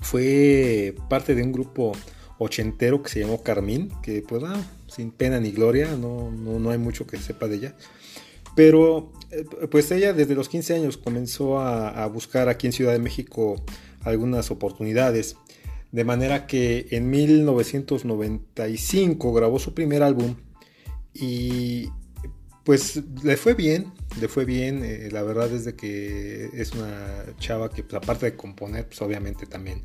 [0.00, 1.92] fue parte de un grupo
[2.38, 6.78] ochentero que se llamó Carmín, que pues ah, sin pena ni gloria, no, no, hay
[6.78, 7.76] mucho que sepa de ella.
[8.54, 12.98] Pero eh, pues ella desde los 15 años comenzó a, buscar aquí en Ciudad de
[12.98, 13.62] México
[14.02, 15.36] algunas oportunidades.
[15.92, 20.36] De manera que en 1995 grabó su primer álbum
[21.14, 21.88] y
[22.68, 24.84] pues le fue bien, le fue bien.
[24.84, 29.46] Eh, la verdad es que es una chava que, pues, aparte de componer, pues obviamente
[29.46, 29.84] también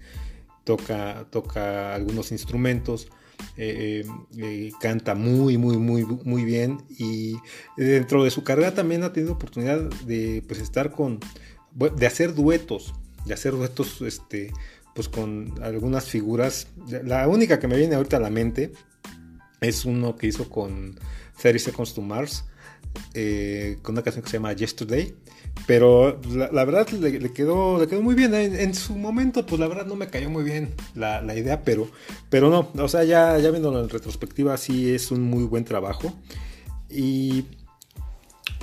[0.65, 3.07] toca, toca algunos instrumentos.
[3.55, 4.05] Eh,
[4.37, 6.83] eh, canta muy, muy, muy, muy bien.
[6.99, 7.37] Y
[7.77, 11.21] dentro de su carrera también ha tenido oportunidad de pues, estar con.
[11.73, 12.93] de hacer duetos.
[13.25, 14.51] De hacer duetos este,
[14.93, 16.67] pues con algunas figuras.
[17.05, 18.73] La única que me viene ahorita a la mente
[19.61, 20.99] es uno que hizo con
[21.41, 22.43] 30 Seconds to Mars
[23.13, 25.13] eh, con una canción que se llama Yesterday.
[25.67, 28.33] Pero la, verdad le, quedó, le quedó muy bien.
[28.33, 31.89] En, su momento, pues la verdad no me cayó muy bien la, idea, pero,
[32.29, 36.13] pero no, o sea, ya, ya viéndolo en retrospectiva, sí es un muy buen trabajo.
[36.89, 37.45] Y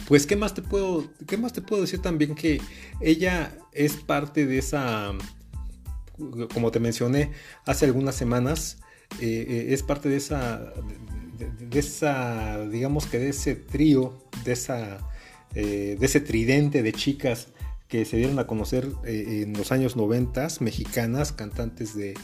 [0.09, 2.35] pues, ¿qué más te puedo, qué más te puedo decir también?
[2.35, 2.61] Que
[3.01, 5.13] ella es parte de esa,
[6.53, 7.31] como te mencioné
[7.65, 8.79] hace algunas semanas,
[9.21, 10.73] eh, eh, es parte de esa,
[11.73, 14.15] esa, digamos que de ese trío,
[14.45, 14.99] de, esa,
[15.55, 17.49] eh, de ese tridente de chicas
[17.89, 22.15] que se dieron a conocer eh, en los años 90, mexicanas, cantantes de,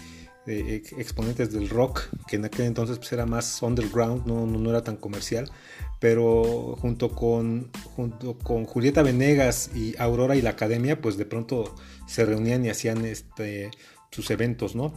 [0.46, 4.96] exponentes del rock, que en aquel entonces pues, era más underground, no, no, era tan
[4.96, 5.50] comercial,
[5.98, 11.74] pero junto con, junto con Julieta Venegas y Aurora y la Academia, pues de pronto
[12.06, 13.72] se reunían y hacían este,
[14.12, 14.92] sus eventos, ¿no?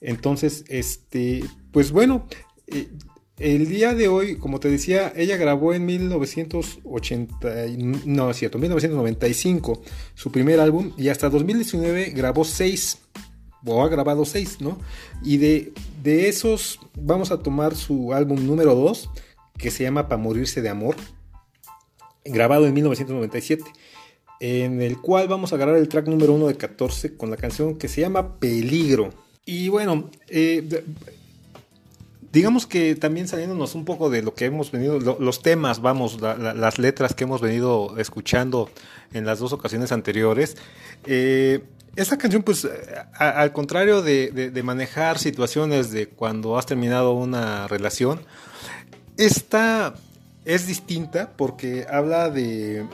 [0.00, 2.26] Entonces, este, pues bueno,
[2.66, 2.88] eh,
[3.40, 7.48] el día de hoy, como te decía, ella grabó en 1980,
[8.04, 9.82] no cierto, 1995
[10.14, 12.98] su primer álbum y hasta 2019 grabó seis,
[13.64, 14.78] o ha grabado seis, ¿no?
[15.22, 15.72] Y de,
[16.02, 19.08] de esos vamos a tomar su álbum número 2,
[19.56, 20.96] que se llama Para Morirse de Amor,
[22.26, 23.64] grabado en 1997,
[24.40, 27.78] en el cual vamos a agarrar el track número 1 de 14 con la canción
[27.78, 29.10] que se llama Peligro.
[29.46, 30.84] Y bueno, eh,
[32.32, 36.78] digamos que también saliéndonos un poco de lo que hemos venido, los temas, vamos, las
[36.78, 38.70] letras que hemos venido escuchando
[39.12, 40.56] en las dos ocasiones anteriores.
[41.06, 41.64] Eh,
[41.96, 42.68] esta canción, pues,
[43.14, 48.20] al contrario de, manejar situaciones de cuando has terminado una relación,
[49.16, 49.94] esta
[50.44, 52.86] es distinta porque habla de,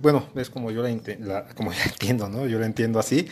[0.00, 2.46] bueno, es como yo la, como entiendo, ¿no?
[2.46, 3.28] Yo la entiendo así.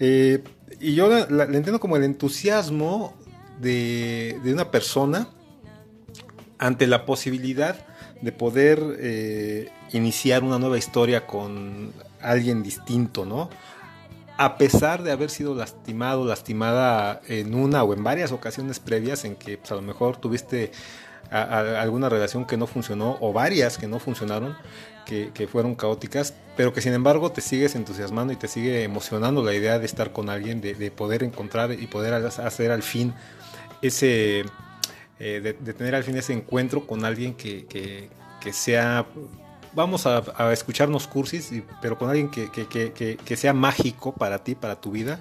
[0.00, 0.44] Eh,
[0.80, 3.17] y yo la, entiendo como el entusiasmo
[3.60, 5.28] de, una persona
[6.58, 7.86] ante la posibilidad
[8.20, 13.48] de poder eh, iniciar una nueva historia con alguien distinto, ¿no?
[14.36, 19.34] A pesar de haber sido lastimado, lastimada en una o en varias ocasiones previas en
[19.34, 20.70] que pues, a lo mejor tuviste
[21.30, 24.56] alguna relación que no funcionó o varias que no funcionaron,
[25.04, 29.54] que, fueron caóticas, pero que sin embargo te sigues entusiasmando y te sigue emocionando la
[29.54, 33.14] idea de estar con alguien, de, de poder encontrar y poder hacer al fin
[33.82, 34.44] ese,
[35.20, 38.08] eh, de, tener al fin ese encuentro con alguien que,
[38.52, 39.06] sea,
[39.74, 41.52] vamos a, escucharnos cursis,
[41.82, 45.18] pero con alguien que, sea mágico para ti, para tu vida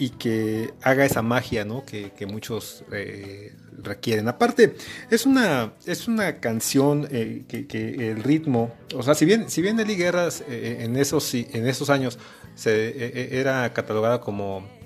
[0.00, 1.84] y que haga esa magia ¿no?
[1.84, 4.28] que, muchos eh, requieren.
[4.28, 4.76] Aparte,
[5.10, 9.76] es una, es una canción eh, que, el ritmo, o sea, si bien, si bien
[9.76, 12.18] Nelly Guerras en, esos, en esos años
[12.54, 14.77] se, era catalogada como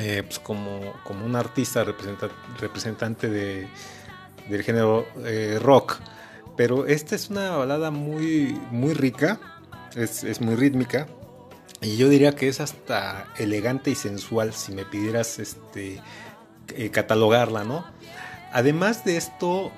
[0.00, 3.68] eh, pues como, como un artista representante de,
[4.48, 5.98] del género eh, rock.
[6.56, 9.38] Pero esta es una balada muy, muy rica,
[9.94, 11.06] es, muy rítmica.
[11.82, 16.00] Y yo diría que es hasta elegante y sensual si me pidieras este,
[16.68, 17.84] eh, catalogarla, ¿no?
[18.52, 19.70] Además de esto,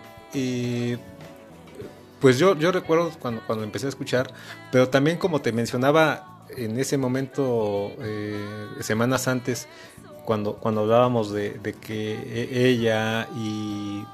[2.20, 4.32] pues yo, yo recuerdo cuando, cuando empecé a escuchar,
[4.70, 7.92] pero también como te mencionaba en ese momento,
[8.80, 9.68] semanas antes,
[10.24, 14.04] cuando, cuando hablábamos de, que e, ella y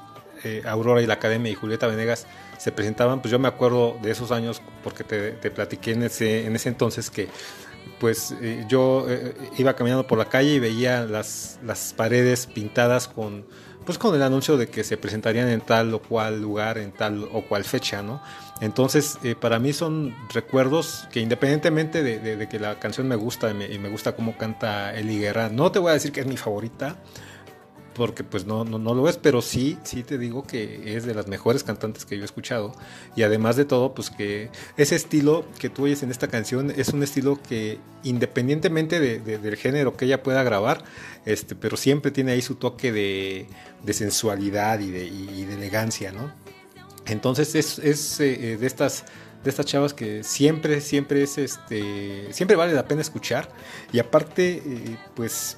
[0.43, 4.11] eh, Aurora y la Academia y Julieta Venegas se presentaban, pues yo me acuerdo de
[4.11, 7.27] esos años porque te, te platiqué en ese, en ese entonces que
[7.99, 13.07] pues eh, yo eh, iba caminando por la calle y veía las, las paredes pintadas
[13.07, 13.45] con
[13.85, 17.27] pues con el anuncio de que se presentarían en tal o cual lugar, en tal
[17.31, 18.21] o cual fecha, ¿no?
[18.61, 23.79] Entonces, eh, para mí son recuerdos que independientemente de, que la canción me gusta y
[23.79, 26.97] me, gusta cómo canta Eli Guerra, no te voy a decir que es mi favorita,
[27.93, 31.27] porque pues no, no, lo es, pero sí, sí te digo que es de las
[31.27, 32.73] mejores cantantes que yo he escuchado.
[33.15, 36.89] Y además de todo, pues que ese estilo que tú oyes en esta canción es
[36.89, 40.83] un estilo que independientemente de, del género que ella pueda grabar,
[41.25, 43.47] este, pero siempre tiene ahí su toque de,
[43.83, 46.31] de sensualidad de, y de, elegancia, ¿no?
[47.09, 49.05] Entonces es, eh, de estas
[49.43, 53.47] de estas chavas que siempre, siempre es este, siempre vale la pena escuchar
[53.93, 55.57] y aparte, eh, pues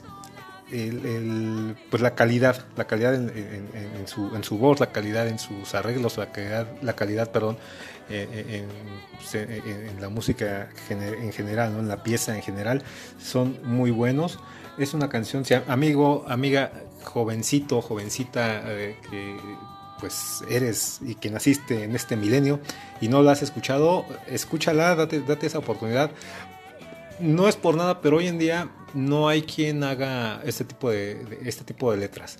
[0.72, 5.74] el, pues la calidad, la calidad en, su, en, su, voz, la calidad en sus
[5.74, 7.58] arreglos, la calidad, la calidad perdón,
[8.10, 8.68] eh,
[9.34, 11.80] en, la música en general, ¿no?
[11.80, 12.84] en la pieza en general,
[13.20, 14.40] son muy buenos.
[14.78, 16.72] Es una canción, amigo, amiga,
[17.04, 18.64] jovencito, jovencita,
[19.10, 19.38] que
[20.02, 22.60] pues eres y que naciste en este milenio
[23.00, 26.12] y no la has escuchado, escúchala, date, date esa oportunidad.
[27.20, 31.40] No es por nada, pero hoy en día no hay quien haga este tipo de,
[31.46, 32.40] este tipo de letras.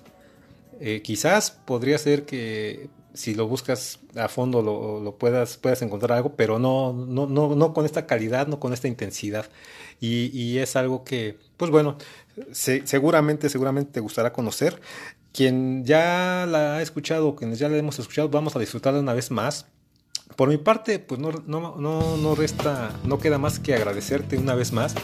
[0.80, 6.34] Eh, quizás podría ser que si lo buscas a fondo lo, puedas, puedas encontrar algo,
[6.34, 9.46] pero no, no, no, no con esta calidad, no con esta intensidad.
[10.00, 11.96] Y, es algo que, pues bueno,
[12.52, 14.80] seguramente, seguramente te gustará conocer.
[15.32, 19.30] Quien ya la ha escuchado, quienes ya la hemos escuchado, vamos a disfrutarla una vez
[19.30, 19.66] más.
[20.36, 24.54] Por mi parte, pues no, no, no, no resta, no queda más que agradecerte una
[24.54, 24.94] vez más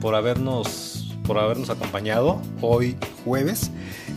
[0.00, 3.70] por habernos, por habernos acompañado hoy jueves.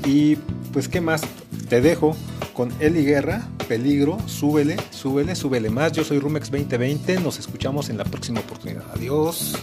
[0.05, 0.35] Y
[0.73, 1.21] pues, ¿qué más?
[1.69, 2.15] Te dejo
[2.53, 5.91] con Eli Guerra, Peligro, súbele, súbele, súbele más.
[5.91, 8.83] Yo soy Rumex 2020, nos escuchamos en la próxima oportunidad.
[8.93, 9.55] Adiós.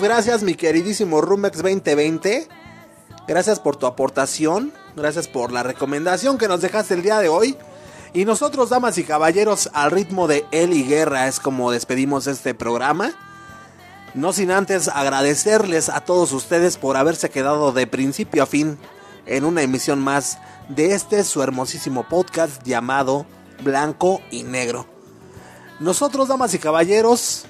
[0.00, 2.48] Gracias, mi queridísimo Rumex 2020.
[3.28, 4.72] Gracias por tu aportación.
[4.96, 7.54] Gracias por la recomendación que nos dejaste el día de hoy.
[8.14, 13.12] Y nosotros, damas y caballeros, al ritmo de Eli Guerra es como despedimos este programa.
[14.14, 18.78] No sin antes agradecerles a todos ustedes por haberse quedado de principio a fin
[19.26, 20.38] en una emisión más
[20.68, 23.26] de este su hermosísimo podcast llamado
[23.62, 24.86] Blanco y Negro.
[25.78, 27.44] Nosotros, damas y caballeros,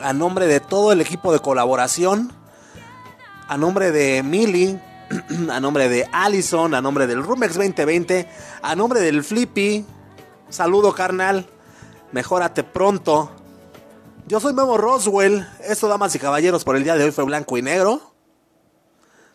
[0.00, 2.32] a nombre de todo el equipo de colaboración,
[3.48, 4.80] a nombre de Millie,
[5.50, 8.28] a nombre de Allison, a nombre del Rumex 2020,
[8.62, 9.84] a nombre del Flippy,
[10.48, 11.46] saludo carnal,
[12.12, 13.30] mejórate pronto.
[14.26, 17.56] Yo soy Memo Roswell, esto damas y caballeros por el día de hoy fue blanco
[17.56, 18.00] y negro.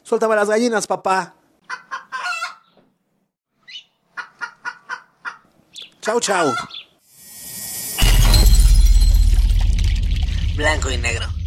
[0.04, 1.36] Suéltame las gallinas, papá.
[6.02, 6.52] Chau, chau.
[10.62, 11.41] Blanco y negro.